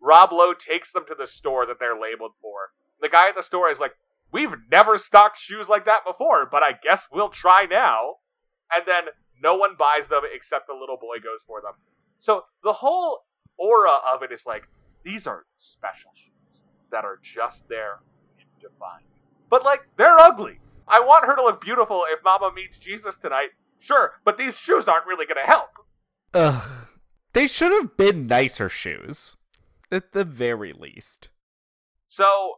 [0.00, 2.72] Rob Lowe takes them to the store that they're labeled for.
[3.00, 3.92] The guy at the store is like,
[4.30, 8.16] We've never stocked shoes like that before, but I guess we'll try now.
[8.72, 9.04] And then
[9.42, 11.74] no one buys them except the little boy goes for them.
[12.18, 13.24] So the whole
[13.56, 14.64] aura of it is like,
[15.04, 18.00] these are special shoes that are just there
[18.60, 19.04] to find.
[19.50, 20.60] But like, they're ugly.
[20.86, 23.50] I want her to look beautiful if Mama meets Jesus tonight.
[23.78, 25.70] Sure, but these shoes aren't really gonna help.
[26.34, 26.88] Ugh.
[27.32, 29.36] They should have been nicer shoes.
[29.90, 31.30] At the very least.
[32.08, 32.56] So,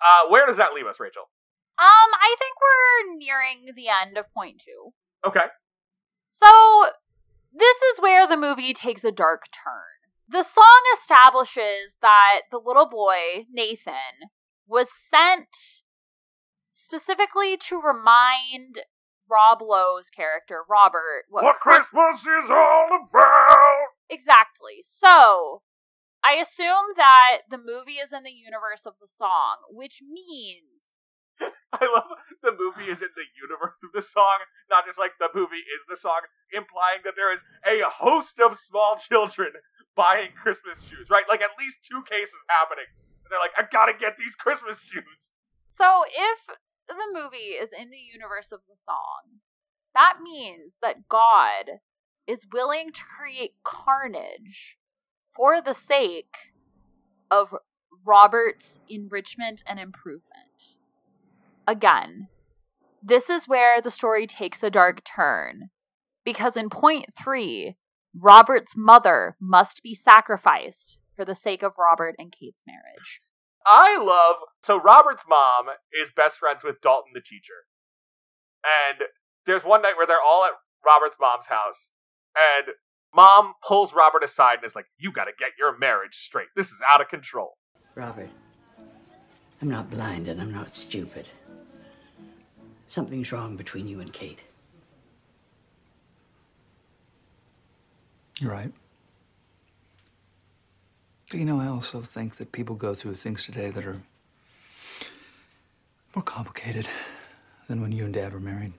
[0.00, 1.28] uh, where does that leave us, Rachel?
[1.78, 4.94] Um, I think we're nearing the end of point two.
[5.26, 5.46] Okay.
[6.28, 6.46] So,
[7.52, 10.12] this is where the movie takes a dark turn.
[10.28, 14.30] The song establishes that the little boy, Nathan,
[14.66, 15.82] was sent
[16.72, 18.80] specifically to remind
[19.28, 23.86] Rob Lowe's character, Robert, what, What Chris- Christmas is all about.
[24.08, 24.82] Exactly.
[24.84, 25.62] So,
[26.22, 30.92] I assume that the movie is in the universe of the song, which means
[31.80, 35.30] I love the movie is in the universe of the song, not just like the
[35.34, 39.52] movie is the song, implying that there is a host of small children
[39.94, 41.28] buying Christmas shoes, right?
[41.28, 42.90] Like at least two cases happening.
[43.24, 45.30] And they're like, I gotta get these Christmas shoes.
[45.68, 46.56] So if
[46.88, 49.40] the movie is in the universe of the song,
[49.94, 51.80] that means that God
[52.26, 54.76] is willing to create carnage
[55.34, 56.52] for the sake
[57.30, 57.54] of
[58.06, 60.29] Robert's enrichment and improvement.
[61.70, 62.26] Again,
[63.00, 65.70] this is where the story takes a dark turn.
[66.24, 67.76] Because in point three,
[68.12, 73.20] Robert's mother must be sacrificed for the sake of Robert and Kate's marriage.
[73.64, 77.66] I love so Robert's mom is best friends with Dalton the teacher.
[78.88, 79.02] And
[79.46, 80.54] there's one night where they're all at
[80.84, 81.90] Robert's mom's house,
[82.36, 82.74] and
[83.14, 86.48] mom pulls Robert aside and is like, You gotta get your marriage straight.
[86.56, 87.58] This is out of control.
[87.94, 88.30] Robert,
[89.62, 91.28] I'm not blind and I'm not stupid.
[92.90, 94.40] Something's wrong between you and Kate.
[98.40, 98.72] You're right.
[101.30, 104.02] But you know, I also think that people go through things today that are
[106.16, 106.88] more complicated
[107.68, 108.72] than when you and Dad were married.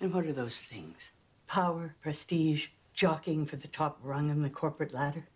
[0.00, 1.12] And what are those things?
[1.46, 5.28] Power, prestige, jockeying for the top rung on the corporate ladder?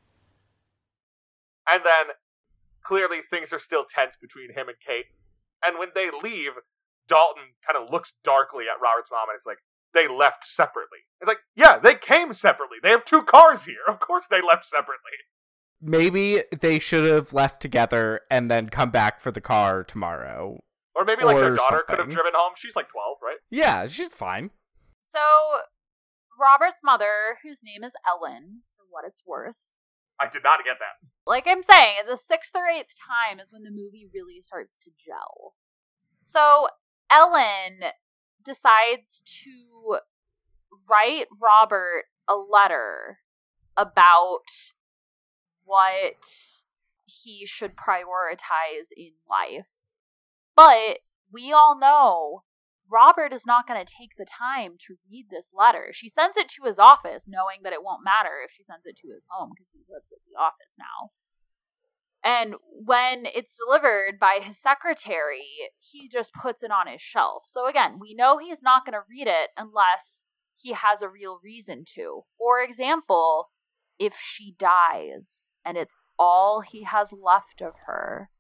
[1.67, 2.15] And then
[2.83, 5.07] clearly things are still tense between him and Kate.
[5.65, 6.53] And when they leave,
[7.09, 9.59] Dalton kind of looks darkly at Robert's mom and it's like,
[9.95, 10.99] they left separately.
[11.21, 12.77] It's like, yeah, they came separately.
[12.83, 13.83] They have two cars here.
[13.89, 15.17] Of course they left separately.
[15.81, 20.61] Maybe they should have left together and then come back for the car tomorrow.
[20.95, 22.53] Or maybe like their Or daughter could have driven home.
[22.57, 23.37] She's like 12, right?
[23.51, 24.51] Yeah, she's fine.
[25.01, 25.21] So,
[26.39, 29.55] Robert's mother, whose name is Ellen, for what it's worth,
[30.21, 30.99] I did not get that.
[31.27, 34.91] like I'm saying, the sixth or eighth time is when the movie really starts to
[34.99, 35.55] gel.
[36.19, 36.69] So
[37.11, 37.93] Ellen
[38.45, 39.99] decides to
[40.89, 43.19] write Robert a letter
[43.77, 44.45] about
[45.65, 46.27] what
[47.07, 49.67] he should prioritize in life.
[50.57, 51.01] But
[51.33, 52.43] we all know
[52.91, 55.91] Robert is not going to take the time to read this letter.
[55.93, 58.97] She sends it to his office, knowing that it won't matter if she sends it
[58.99, 61.11] to his home because he lives at the office now.
[62.25, 65.47] And when it's delivered by his secretary,
[65.79, 67.43] he just puts it on his shelf.
[67.47, 71.41] So again, we know he's not going to read it unless he has a real
[71.43, 72.25] reason to.
[72.37, 73.51] For example,
[73.99, 78.31] if she dies and it's all he has left of her.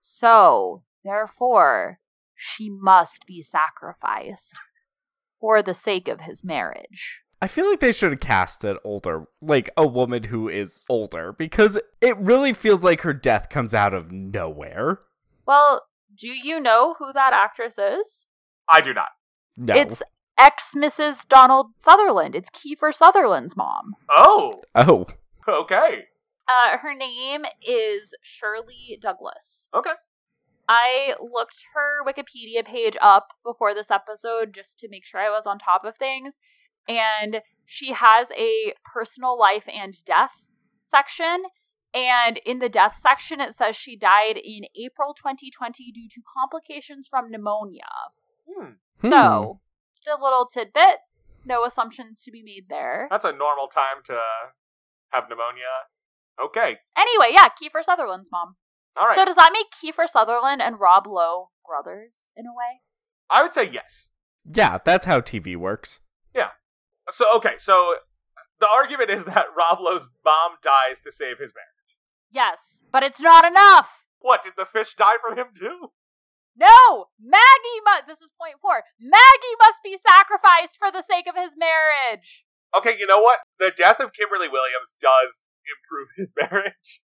[0.00, 2.00] So, therefore,
[2.34, 4.54] she must be sacrificed
[5.40, 7.20] for the sake of his marriage.
[7.40, 11.32] I feel like they should have cast an older, like a woman who is older,
[11.32, 14.98] because it really feels like her death comes out of nowhere.
[15.46, 15.86] Well,
[16.16, 18.26] do you know who that actress is?
[18.68, 19.10] I do not.
[19.56, 19.74] No.
[19.74, 20.02] It's
[20.36, 21.26] ex Mrs.
[21.28, 22.34] Donald Sutherland.
[22.34, 23.94] It's Kiefer Sutherland's mom.
[24.10, 25.06] Oh, oh.
[25.48, 26.06] okay.
[26.48, 29.68] Uh, her name is Shirley Douglas.
[29.74, 29.92] Okay.
[30.68, 35.46] I looked her Wikipedia page up before this episode just to make sure I was
[35.46, 36.38] on top of things.
[36.88, 40.46] And she has a personal life and death
[40.80, 41.44] section.
[41.94, 47.06] And in the death section, it says she died in April 2020 due to complications
[47.08, 47.82] from pneumonia.
[48.48, 48.72] Hmm.
[48.96, 49.60] So,
[49.94, 50.98] just a little tidbit.
[51.44, 53.06] No assumptions to be made there.
[53.10, 54.18] That's a normal time to
[55.10, 55.86] have pneumonia.
[56.42, 56.78] Okay.
[56.96, 58.56] Anyway, yeah, Kiefer Sutherland's mom.
[58.96, 59.14] All right.
[59.14, 62.82] So does that make Kiefer Sutherland and Rob Lowe brothers in a way?
[63.30, 64.08] I would say yes.
[64.44, 66.00] Yeah, that's how TV works.
[67.10, 67.96] So okay, so
[68.60, 71.96] the argument is that Rob Lowe's mom dies to save his marriage.
[72.30, 74.04] Yes, but it's not enough.
[74.20, 75.92] What did the fish die for him too?
[76.56, 78.06] No, Maggie must.
[78.06, 78.82] This is point four.
[79.00, 82.44] Maggie must be sacrificed for the sake of his marriage.
[82.76, 83.40] Okay, you know what?
[83.58, 87.00] The death of Kimberly Williams does improve his marriage.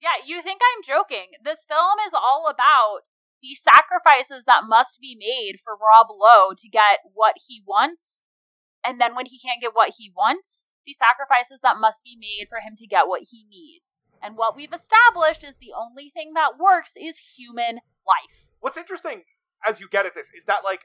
[0.00, 1.38] Yeah, you think I'm joking.
[1.44, 3.06] This film is all about
[3.42, 8.22] the sacrifices that must be made for Rob Lowe to get what he wants.
[8.84, 12.48] And then when he can't get what he wants, the sacrifices that must be made
[12.48, 14.02] for him to get what he needs.
[14.22, 18.50] And what we've established is the only thing that works is human life.
[18.60, 19.22] What's interesting
[19.66, 20.82] as you get at this is that like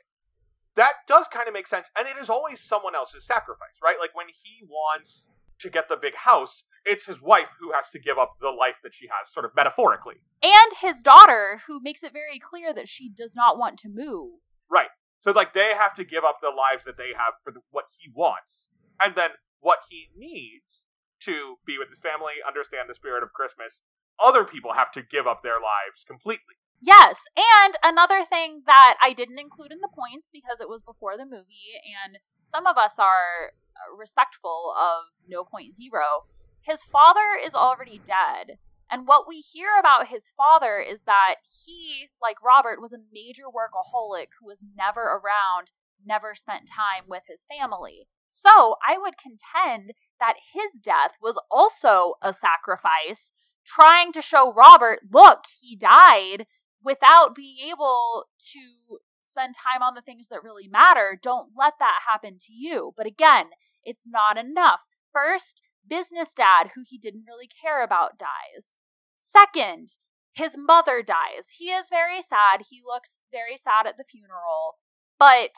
[0.75, 3.97] that does kind of make sense, and it is always someone else's sacrifice, right?
[3.99, 5.27] Like when he wants
[5.59, 8.77] to get the big house, it's his wife who has to give up the life
[8.83, 10.15] that she has, sort of metaphorically.
[10.43, 14.39] And his daughter, who makes it very clear that she does not want to move.
[14.69, 14.89] Right.
[15.21, 17.85] So like they have to give up the lives that they have for the, what
[17.97, 18.69] he wants,
[19.01, 20.85] and then what he needs
[21.21, 23.81] to be with his family, understand the spirit of Christmas.
[24.19, 26.57] Other people have to give up their lives completely.
[26.81, 31.17] Yes, and another thing that I didn't include in the points because it was before
[31.17, 31.73] the movie,
[32.05, 36.25] and some of us are uh, respectful of No Point Zero.
[36.61, 38.59] His father is already dead,
[38.89, 43.43] and what we hear about his father is that he, like Robert, was a major
[43.43, 45.71] workaholic who was never around,
[46.05, 48.07] never spent time with his family.
[48.29, 53.31] So I would contend that his death was also a sacrifice,
[53.65, 56.45] trying to show Robert, look, he died
[56.83, 61.19] without being able to spend time on the things that really matter.
[61.21, 62.93] Don't let that happen to you.
[62.95, 63.47] But again,
[63.83, 64.79] it's not enough.
[65.13, 68.75] First, business dad, who he didn't really care about, dies.
[69.17, 69.97] Second,
[70.33, 71.49] his mother dies.
[71.57, 72.67] He is very sad.
[72.69, 74.77] He looks very sad at the funeral,
[75.17, 75.57] but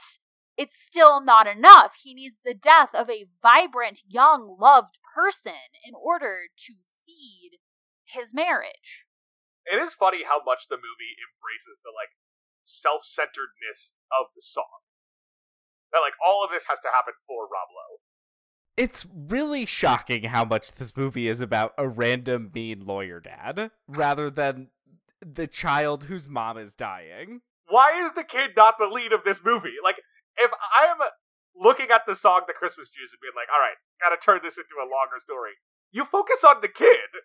[0.56, 1.96] it's still not enough.
[2.02, 6.74] He needs the death of a vibrant, young, loved person in order to
[7.06, 7.60] feed
[8.06, 9.06] his marriage.
[9.70, 12.16] It is funny how much the movie embraces the like
[12.64, 14.84] self-centeredness of the song.
[15.92, 18.02] That like all of this has to happen for Rob Lowe.
[18.80, 24.30] It's really shocking how much this movie is about a random mean lawyer dad rather
[24.30, 24.70] than
[25.20, 27.42] the child whose mom is dying.
[27.68, 29.76] Why is the kid not the lead of this movie?
[29.84, 29.98] Like,
[30.38, 30.96] if I'm
[31.54, 34.58] looking at the song The Christmas Shoes and being like, all right, gotta turn this
[34.58, 35.60] into a longer story,
[35.92, 37.20] you focus on the kid.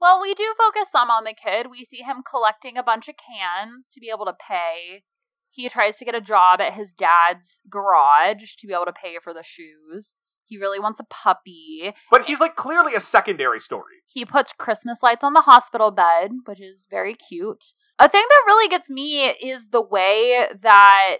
[0.00, 1.68] Well, we do focus some on the kid.
[1.70, 5.04] We see him collecting a bunch of cans to be able to pay.
[5.50, 9.18] He tries to get a job at his dad's garage to be able to pay
[9.22, 10.16] for the shoes.
[10.50, 11.92] He really wants a puppy.
[12.10, 14.02] But he's like clearly a secondary story.
[14.04, 17.66] He puts Christmas lights on the hospital bed, which is very cute.
[18.00, 21.18] A thing that really gets me is the way that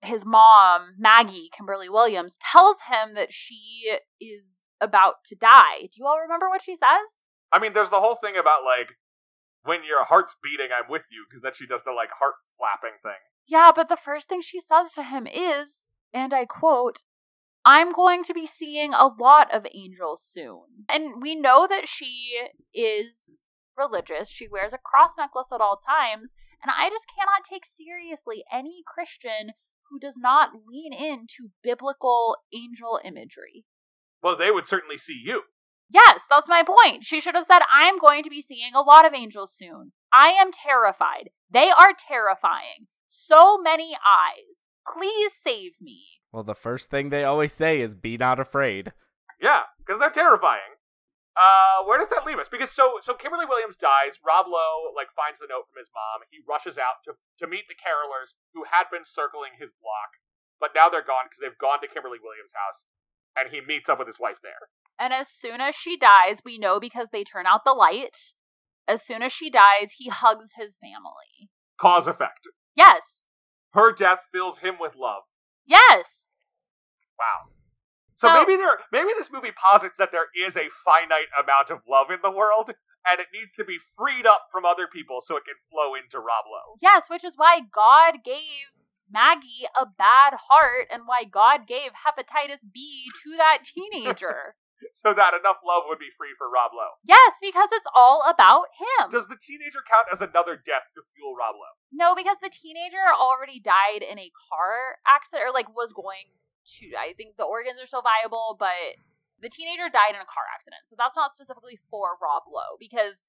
[0.00, 5.82] his mom, Maggie Kimberly Williams, tells him that she is about to die.
[5.82, 7.24] Do you all remember what she says?
[7.52, 8.96] I mean, there's the whole thing about like
[9.64, 12.96] when your heart's beating, I'm with you, because then she does the like heart flapping
[13.02, 13.20] thing.
[13.46, 17.02] Yeah, but the first thing she says to him is, and I quote,
[17.64, 20.84] I'm going to be seeing a lot of angels soon.
[20.88, 23.44] And we know that she is
[23.76, 24.28] religious.
[24.28, 26.34] She wears a cross necklace at all times.
[26.62, 29.52] And I just cannot take seriously any Christian
[29.90, 33.64] who does not lean into biblical angel imagery.
[34.22, 35.42] Well, they would certainly see you.
[35.90, 37.04] Yes, that's my point.
[37.04, 39.92] She should have said, I'm going to be seeing a lot of angels soon.
[40.12, 41.30] I am terrified.
[41.50, 42.88] They are terrifying.
[43.08, 44.64] So many eyes.
[44.90, 46.04] Please save me.
[46.34, 48.90] Well, the first thing they always say is be not afraid.
[49.40, 50.82] Yeah, because they're terrifying.
[51.38, 52.50] Uh, where does that leave us?
[52.50, 54.18] Because so so Kimberly Williams dies.
[54.18, 56.26] Rob Lowe like finds the note from his mom.
[56.34, 60.18] He rushes out to to meet the carolers who had been circling his block,
[60.58, 62.82] but now they're gone because they've gone to Kimberly Williams' house,
[63.38, 64.74] and he meets up with his wife there.
[64.98, 68.34] And as soon as she dies, we know because they turn out the light.
[68.90, 71.50] As soon as she dies, he hugs his family.
[71.78, 72.50] Cause effect.
[72.74, 73.30] Yes.
[73.70, 75.30] Her death fills him with love.
[75.66, 76.32] Yes.
[77.18, 77.50] Wow.
[78.10, 81.80] So, So- maybe there maybe this movie posits that there is a finite amount of
[81.88, 82.70] love in the world
[83.06, 86.18] and it needs to be freed up from other people so it can flow into
[86.18, 86.76] Rob Lowe.
[86.80, 88.72] Yes, which is why God gave
[89.10, 94.56] Maggie a bad heart and why God gave hepatitis B to that teenager.
[94.94, 97.02] So that enough love would be free for Rob Lowe.
[97.02, 99.10] yes, because it's all about him.
[99.10, 101.78] Does the teenager count as another death to fuel Rob Lowe?
[101.90, 106.38] No, because the teenager already died in a car accident, or like was going
[106.78, 106.94] to.
[106.94, 108.98] I think the organs are still viable, but
[109.42, 110.86] the teenager died in a car accident.
[110.86, 113.26] So that's not specifically for Rob Lowe, because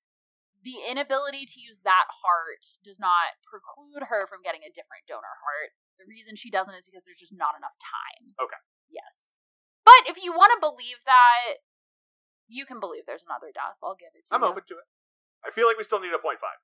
[0.65, 5.37] the inability to use that heart does not preclude her from getting a different donor
[5.45, 5.77] heart.
[6.01, 8.33] The reason she doesn't is because there's just not enough time.
[8.37, 8.61] Okay.
[8.89, 9.37] Yes.
[9.85, 11.61] But if you want to believe that,
[12.47, 13.77] you can believe there's another death.
[13.81, 14.35] I'll give it to you.
[14.35, 14.87] I'm open to it.
[15.45, 16.57] I feel like we still need a point five.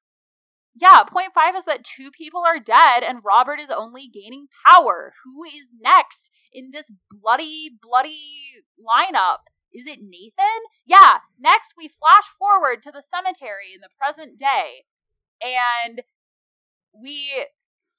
[0.74, 5.14] Yeah, point five is that two people are dead and Robert is only gaining power.
[5.24, 9.52] Who is next in this bloody, bloody lineup?
[9.74, 10.64] Is it Nathan?
[10.86, 14.86] Yeah, next we flash forward to the cemetery in the present day
[15.42, 16.02] and
[16.94, 17.48] we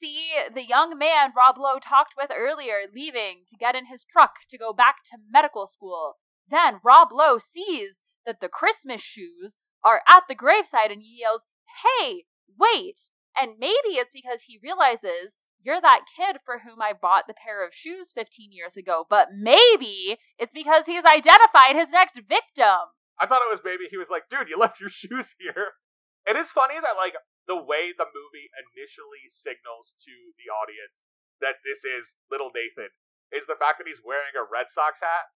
[0.03, 4.33] see the young man Rob Lowe talked with earlier leaving to get in his truck
[4.51, 6.17] to go back to medical school.
[6.49, 11.43] Then Rob Lowe sees that the Christmas shoes are at the graveside and he yells,
[11.83, 12.25] Hey,
[12.59, 13.09] wait!
[13.37, 17.65] And maybe it's because he realizes you're that kid for whom I bought the pair
[17.65, 22.91] of shoes 15 years ago, but maybe it's because he's identified his next victim.
[23.19, 25.79] I thought it was maybe he was like, dude, you left your shoes here.
[26.27, 27.15] It is funny that like
[27.47, 31.03] the way the movie initially signals to the audience
[31.43, 32.95] that this is little Nathan
[33.35, 35.33] is the fact that he's wearing a Red Sox hat.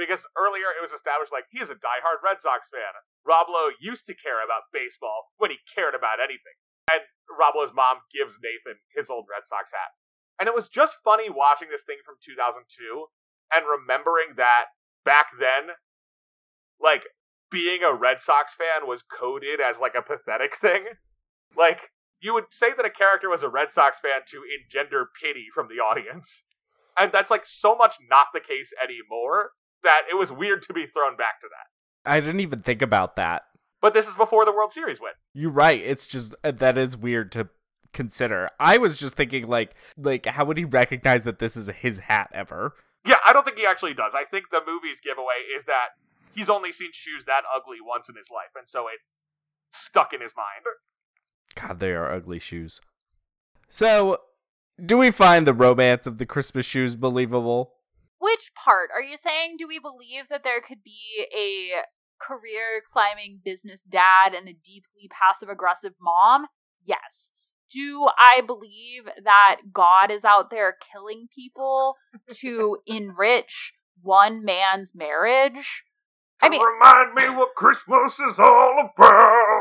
[0.00, 2.96] Because earlier it was established like he is a diehard Red Sox fan.
[3.28, 6.56] Rob Lowe used to care about baseball when he cared about anything.
[6.88, 9.92] And Rob Lowe's mom gives Nathan his old Red Sox hat.
[10.40, 12.64] And it was just funny watching this thing from 2002
[13.52, 14.72] and remembering that
[15.04, 15.76] back then,
[16.80, 17.04] like,
[17.52, 20.96] being a Red Sox fan was coded as like a pathetic thing.
[21.56, 21.90] Like,
[22.20, 25.68] you would say that a character was a Red Sox fan to engender pity from
[25.68, 26.44] the audience.
[26.96, 29.50] And that's like so much not the case anymore
[29.82, 32.10] that it was weird to be thrown back to that.
[32.10, 33.42] I didn't even think about that.
[33.80, 35.12] But this is before the World Series win.
[35.34, 35.80] You're right.
[35.80, 37.48] It's just uh, that is weird to
[37.92, 38.48] consider.
[38.60, 42.30] I was just thinking like like how would he recognize that this is his hat
[42.32, 42.74] ever?
[43.04, 44.14] Yeah, I don't think he actually does.
[44.14, 45.98] I think the movie's giveaway is that
[46.34, 49.00] he's only seen shoes that ugly once in his life, and so it
[49.72, 50.64] stuck in his mind.
[51.52, 52.80] God, they are ugly shoes.
[53.68, 54.18] So,
[54.84, 57.74] do we find the romance of the Christmas shoes believable?
[58.18, 58.90] Which part?
[58.94, 61.82] Are you saying do we believe that there could be a
[62.20, 66.46] career climbing business dad and a deeply passive aggressive mom?
[66.84, 67.30] Yes.
[67.70, 71.96] Do I believe that God is out there killing people
[72.40, 75.84] to enrich one man's marriage?
[76.42, 79.51] I mean, remind me what Christmas is all about.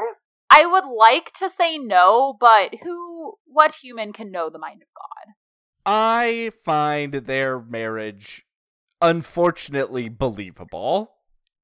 [0.52, 4.88] I would like to say no, but who, what human can know the mind of
[4.94, 5.34] God?
[5.86, 8.46] I find their marriage
[9.02, 11.14] unfortunately believable,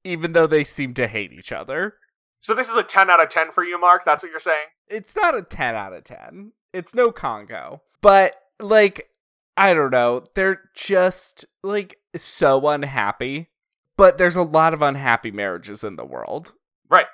[0.04, 1.96] even though they seem to hate each other.
[2.40, 4.06] So this is a 10 out of 10 for you, Mark?
[4.06, 4.68] That's what you're saying?
[4.88, 6.54] It's not a 10 out of 10.
[6.74, 7.82] It's no Congo.
[8.02, 9.10] But, like,
[9.58, 10.24] I don't know.
[10.34, 13.50] They're just, like, so unhappy.
[13.98, 16.54] But there's a lot of unhappy marriages in the world.
[16.90, 17.08] Right.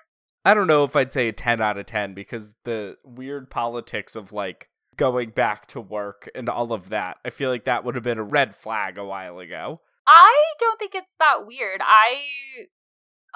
[0.45, 4.15] I don't know if I'd say a 10 out of 10 because the weird politics
[4.15, 7.95] of, like, going back to work and all of that, I feel like that would
[7.95, 9.81] have been a red flag a while ago.
[10.05, 11.81] I don't think it's that weird.
[11.81, 12.17] I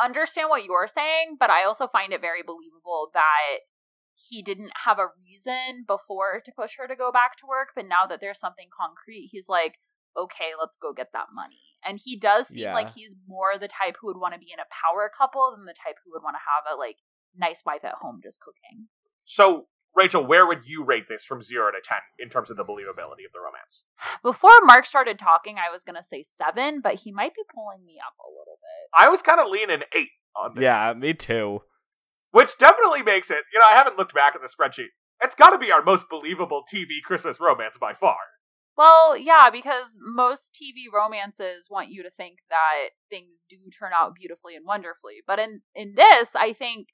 [0.04, 3.60] understand what you're saying, but I also find it very believable that
[4.14, 7.88] he didn't have a reason before to push her to go back to work, but
[7.88, 9.76] now that there's something concrete, he's like,
[10.18, 11.67] okay, let's go get that money.
[11.88, 12.74] And he does seem Yeah.
[12.74, 15.66] like he's more the type who would want to be in a power couple than
[15.66, 16.98] the type who would want to have a like
[17.36, 18.88] nice wife at home just cooking.
[19.26, 22.64] So, Rachel, where would you rate this from 0 to 10 in terms of the
[22.64, 23.86] believability of the romance?
[24.22, 27.98] Before Mark started talking, I was gonna say seven, but he might be pulling me
[28.06, 28.90] up a little bit.
[28.94, 30.62] I was kind of leaning 8 on this.
[30.64, 31.62] Yeah, me too.
[32.32, 34.90] Which definitely makes it, you know, I haven't looked back at the spreadsheet.
[35.24, 38.18] It's got to be our most believable TV Christmas romance by far.
[38.78, 44.14] Well, yeah, because most TV romances want you to think that things do turn out
[44.14, 45.16] beautifully and wonderfully.
[45.26, 46.90] But in in this, I think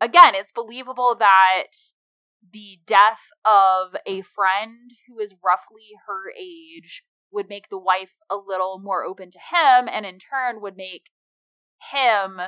[0.00, 1.72] again, it's believable that
[2.52, 7.02] the death of a friend who is roughly her age
[7.32, 11.10] would make the wife a little more open to him and in turn would make
[11.92, 12.40] him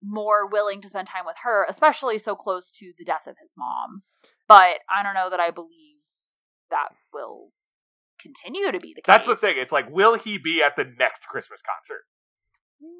[0.00, 3.52] more willing to spend time with her, especially so close to the death of his
[3.58, 4.02] mom.
[4.46, 5.96] But I don't know that I believe
[6.70, 7.50] that will
[8.26, 9.06] continue to be the case.
[9.06, 9.54] That's the thing.
[9.58, 12.02] It's like, will he be at the next Christmas concert?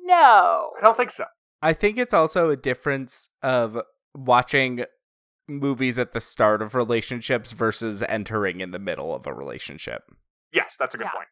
[0.04, 0.70] No.
[0.78, 1.24] I don't think so.
[1.62, 3.78] I think it's also a difference of
[4.14, 4.84] watching
[5.48, 10.02] movies at the start of relationships versus entering in the middle of a relationship.
[10.52, 11.12] Yes, that's a good Yeah.
[11.12, 11.28] point.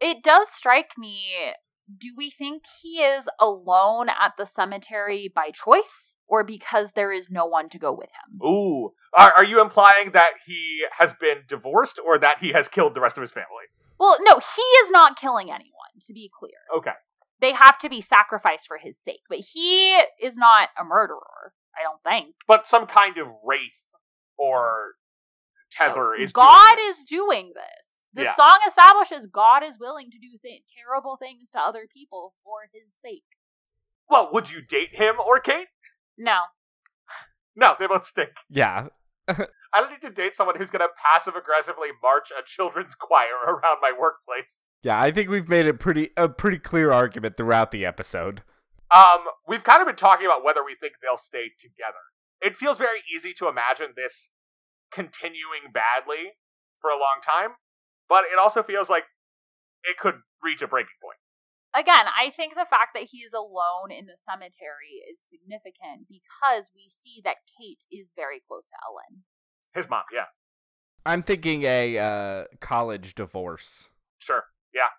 [0.00, 1.52] It does strike me.
[1.98, 7.30] Do we think he is alone at the cemetery by choice or because there is
[7.30, 8.40] no one to go with him?
[8.46, 8.92] Ooh.
[9.14, 13.00] Are, are you implying that he has been divorced or that he has killed the
[13.00, 13.66] rest of his family?
[13.98, 16.58] Well, no, he is not killing anyone, to be clear.
[16.76, 16.92] Okay.
[17.40, 21.82] They have to be sacrificed for his sake, but he is not a murderer, I
[21.82, 22.36] don't think.
[22.46, 23.82] But some kind of wraith
[24.38, 24.92] or
[25.70, 26.32] tether is.
[26.32, 26.98] doing God this.
[26.98, 28.01] is doing this.
[28.14, 28.34] The Yeah.
[28.34, 32.94] song establishes God is willing to do th- terrible things to other people for his
[32.94, 33.24] sake.
[34.08, 35.68] Well, would you date him or Kate?
[36.18, 36.42] No.
[37.56, 38.30] No, they both stink.
[38.48, 38.88] Yeah.
[39.28, 43.36] I don't need to date someone who's going to passive aggressively march a children's choir
[43.46, 44.64] around my workplace.
[44.82, 48.42] Yeah, I think we've made a pretty a pretty clear argument throughout the episode.
[48.94, 52.02] Um, we've kind of been talking about whether we think they'll stay together.
[52.42, 54.28] It feels very easy to imagine this
[54.90, 56.32] continuing badly
[56.80, 57.50] for a long time,
[58.08, 59.04] but it also feels like
[59.84, 61.18] it could reach a breaking point.
[61.74, 66.70] Again, I think the fact that he is alone in the cemetery is significant because
[66.74, 69.22] we see that Kate is very close to Ellen.
[69.74, 70.26] His mom, yeah,
[71.06, 73.90] I'm thinking a uh, college divorce.
[74.18, 74.44] sure,
[74.74, 74.92] yeah.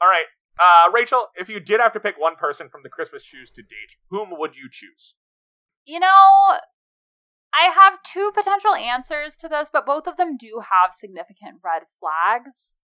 [0.00, 0.26] All right,
[0.60, 3.62] uh, Rachel, if you did have to pick one person from the Christmas shoes to
[3.62, 5.14] date, whom would you choose?
[5.84, 6.58] You know,
[7.52, 11.82] I have two potential answers to this, but both of them do have significant red
[11.98, 12.76] flags.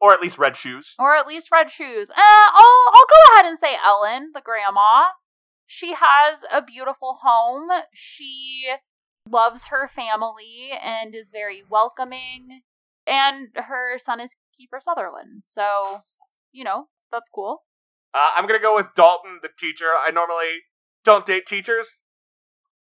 [0.00, 0.94] Or at least red shoes.
[0.98, 2.08] or at least red shoes.
[2.10, 5.10] Uh, I'll I'll go ahead and say Ellen, the grandma.
[5.66, 7.68] She has a beautiful home.
[7.92, 8.66] She
[9.28, 12.62] loves her family and is very welcoming.
[13.06, 16.00] And her son is Kiefer Sutherland, so
[16.50, 17.64] you know that's cool.
[18.14, 19.90] Uh, I'm gonna go with Dalton, the teacher.
[20.02, 20.60] I normally
[21.04, 21.98] don't date teachers,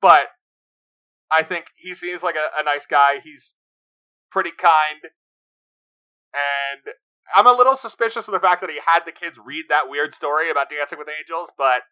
[0.01, 0.29] but
[1.33, 3.21] I think he seems like a, a nice guy.
[3.23, 3.53] He's
[4.31, 5.13] pretty kind,
[6.33, 6.95] and
[7.35, 10.15] I'm a little suspicious of the fact that he had the kids read that weird
[10.15, 11.83] story about Dancing with Angels, but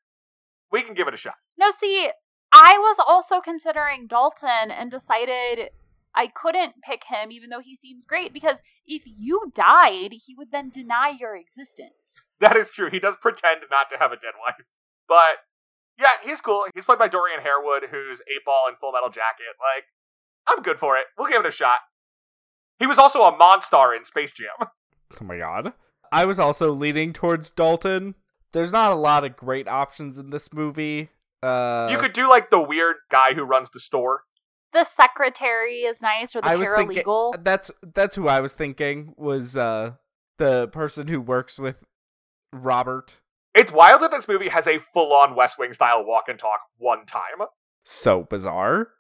[0.71, 1.35] we can give it a shot.
[1.59, 2.11] No, see,
[2.53, 5.71] I was also considering Dalton and decided
[6.15, 10.51] I couldn't pick him, even though he seems great, because if you died, he would
[10.51, 12.25] then deny your existence.
[12.41, 12.89] That is true.
[12.91, 14.67] He does pretend not to have a dead wife,
[15.07, 15.45] but
[15.99, 16.65] yeah, he's cool.
[16.75, 19.47] He's played by Dorian Harewood, who's eight ball in Full Metal Jacket.
[19.61, 19.85] Like,
[20.49, 21.05] I'm good for it.
[21.19, 21.81] We'll give it a shot.
[22.79, 24.69] He was also a Monstar in Space Jam.
[25.21, 25.73] Oh my god.
[26.13, 28.15] I was also leaning towards Dalton.
[28.53, 31.09] There's not a lot of great options in this movie.
[31.43, 34.25] Uh, you could do like the weird guy who runs the store.
[34.75, 37.43] The secretary is nice, or the I was thinking paralegal.
[37.43, 39.93] that's that's who I was thinking was uh
[40.37, 41.85] the person who works with
[42.53, 43.17] Robert.
[43.59, 47.05] It's wild that this movie has a full-on West Wing style walk and talk one
[47.07, 47.49] time.
[47.83, 48.91] So bizarre.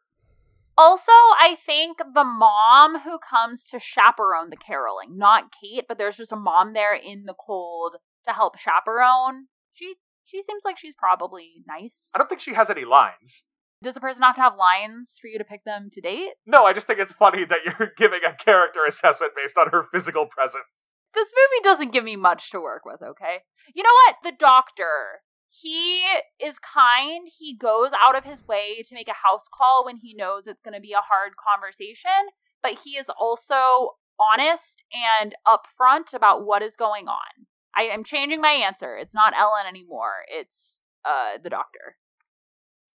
[0.77, 6.17] Also, I think the mom who comes to chaperone the caroling, not Kate, but there's
[6.17, 9.47] just a mom there in the cold to help chaperone.
[9.75, 9.95] She
[10.25, 12.11] She seems like she's probably nice.
[12.13, 13.45] I don't think she has any lines.
[13.81, 16.33] Does a person have to have lines for you to pick them to date?
[16.45, 19.85] No, I just think it's funny that you're giving a character assessment based on her
[19.93, 20.89] physical presence.
[21.15, 23.39] This movie doesn't give me much to work with, okay?
[23.75, 24.17] You know what?
[24.23, 25.23] The doctor.
[25.51, 26.05] He
[26.39, 27.29] is kind.
[27.39, 30.63] He goes out of his way to make a house call when he knows it's
[30.63, 32.33] going to be a hard conversation,
[32.63, 37.47] but he is also honest and upfront about what is going on.
[37.75, 38.97] I am changing my answer.
[38.97, 40.25] It's not Ellen anymore.
[40.29, 41.97] It's uh the doctor.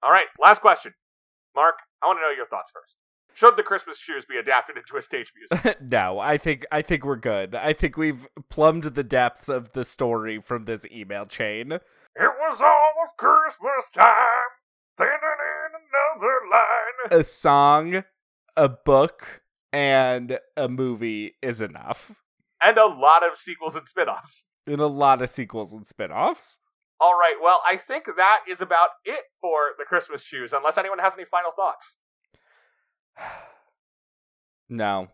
[0.01, 0.93] All right, last question.
[1.55, 2.95] Mark, I want to know your thoughts first.
[3.33, 5.73] Should the Christmas shoes be adapted into a stage musical?
[5.81, 7.55] no, I think I think we're good.
[7.55, 11.71] I think we've plumbed the depths of the story from this email chain.
[11.71, 11.81] It
[12.15, 14.49] was almost Christmas time.
[14.95, 17.19] Standing in another line.
[17.19, 18.03] A song,
[18.57, 19.41] a book,
[19.71, 22.21] and a movie is enough.
[22.61, 24.43] And a lot of sequels and spin offs.
[24.67, 26.59] And a lot of sequels and spin-offs.
[26.99, 30.99] All right, well, I think that is about it for the Christmas shoes, unless anyone
[30.99, 31.95] has any final thoughts.
[34.71, 35.07] No.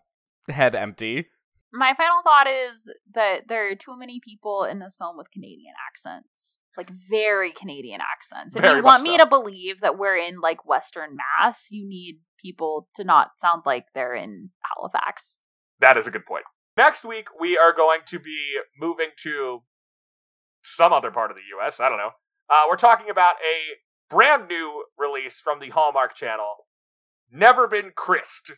[0.49, 1.27] Head empty.
[1.71, 5.73] My final thought is that there are too many people in this film with Canadian
[5.89, 6.59] accents.
[6.77, 8.53] Like very Canadian accents.
[8.53, 9.23] If Very you want me so.
[9.23, 13.85] to believe that we're in like Western Mass, you need people to not sound like
[13.95, 15.39] they're in Halifax.
[15.79, 16.43] That is a good point.
[16.77, 19.63] Next week, we are going to be moving to
[20.61, 21.79] some other part of the US.
[21.79, 22.11] I don't know.
[22.49, 26.67] Uh, we're talking about a brand new release from the Hallmark Channel
[27.35, 28.53] Never Been Chris'd.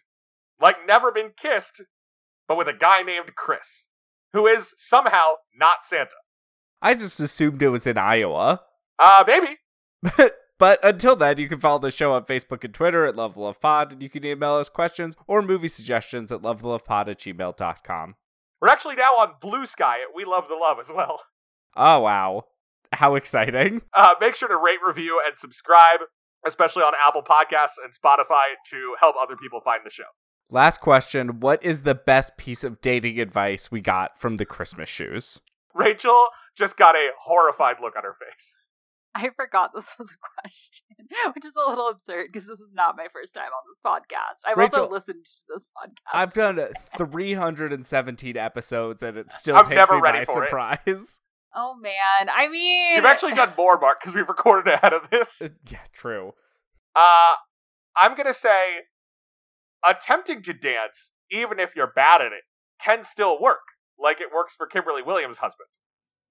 [0.59, 1.81] Like Never Been Kissed,
[2.47, 3.87] but with a guy named Chris,
[4.33, 6.11] who is somehow not Santa.
[6.81, 8.61] I just assumed it was in Iowa.
[8.99, 9.57] Uh, maybe.
[10.59, 13.41] But until then, you can follow the show on Facebook and Twitter at Love the
[13.41, 18.15] Love Pod, and you can email us questions or movie suggestions at lovethelovepod at gmail.com.
[18.59, 21.21] We're actually now on Bluesky at We Love the Love as well.
[21.75, 22.45] Oh, wow.
[22.91, 23.81] How exciting.
[23.93, 25.99] Uh, make sure to rate, review, and subscribe,
[26.47, 30.03] especially on Apple Podcasts and Spotify to help other people find the show.
[30.49, 34.89] Last question What is the best piece of dating advice we got from the Christmas
[34.89, 35.41] shoes?
[35.75, 38.57] Rachel just got a horrified look on her face.
[39.13, 40.85] I forgot this was a question,
[41.35, 44.45] which is a little absurd because this is not my first time on this podcast.
[44.45, 46.13] I've also listened to this podcast.
[46.13, 46.57] I've done
[46.97, 50.49] 317 episodes and it still I'm takes never me ready by for it.
[50.49, 51.19] surprise.
[51.55, 55.41] Oh man, I mean, You've actually done more, Mark, because we've recorded ahead of this.
[55.69, 56.33] yeah, true.
[56.95, 57.35] Uh,
[57.95, 58.73] I'm gonna say,
[59.87, 62.43] attempting to dance, even if you're bad at it,
[62.79, 63.59] can still work.
[63.99, 65.69] Like it works for Kimberly Williams' husband.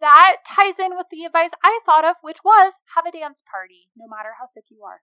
[0.01, 3.89] that ties in with the advice I thought of, which was have a dance party,
[3.97, 5.01] no matter how sick you are.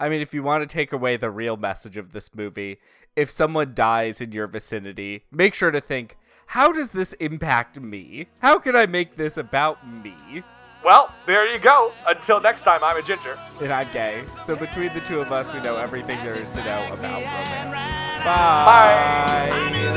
[0.00, 2.78] I mean, if you want to take away the real message of this movie,
[3.16, 6.16] if someone dies in your vicinity, make sure to think,
[6.48, 8.26] how does this impact me?
[8.38, 10.42] How can I make this about me?
[10.82, 11.92] Well, there you go.
[12.06, 13.38] Until next time, I'm a ginger.
[13.60, 14.22] And I'm gay.
[14.42, 18.24] So between the two of us, we know everything there is to know about romance.
[18.24, 19.50] Bye.
[19.52, 19.88] I knew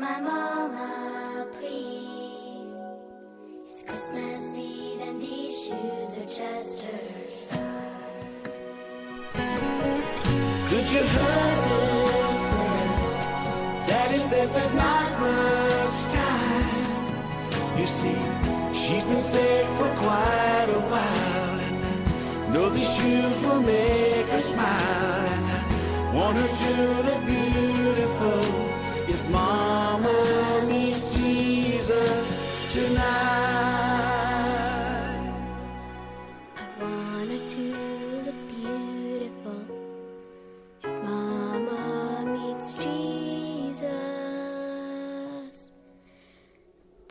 [0.00, 2.72] my mama, please.
[3.70, 8.38] It's Christmas Eve and these shoes are just her size.
[10.68, 12.68] Could you hurry, sir?
[13.88, 17.78] Daddy says there's not much time.
[17.78, 18.18] You see,
[18.72, 25.26] she's been sick for quite a while, and know these shoes will make her smile.
[25.34, 28.57] And I want her to look beautiful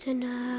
[0.08, 0.57] tonight.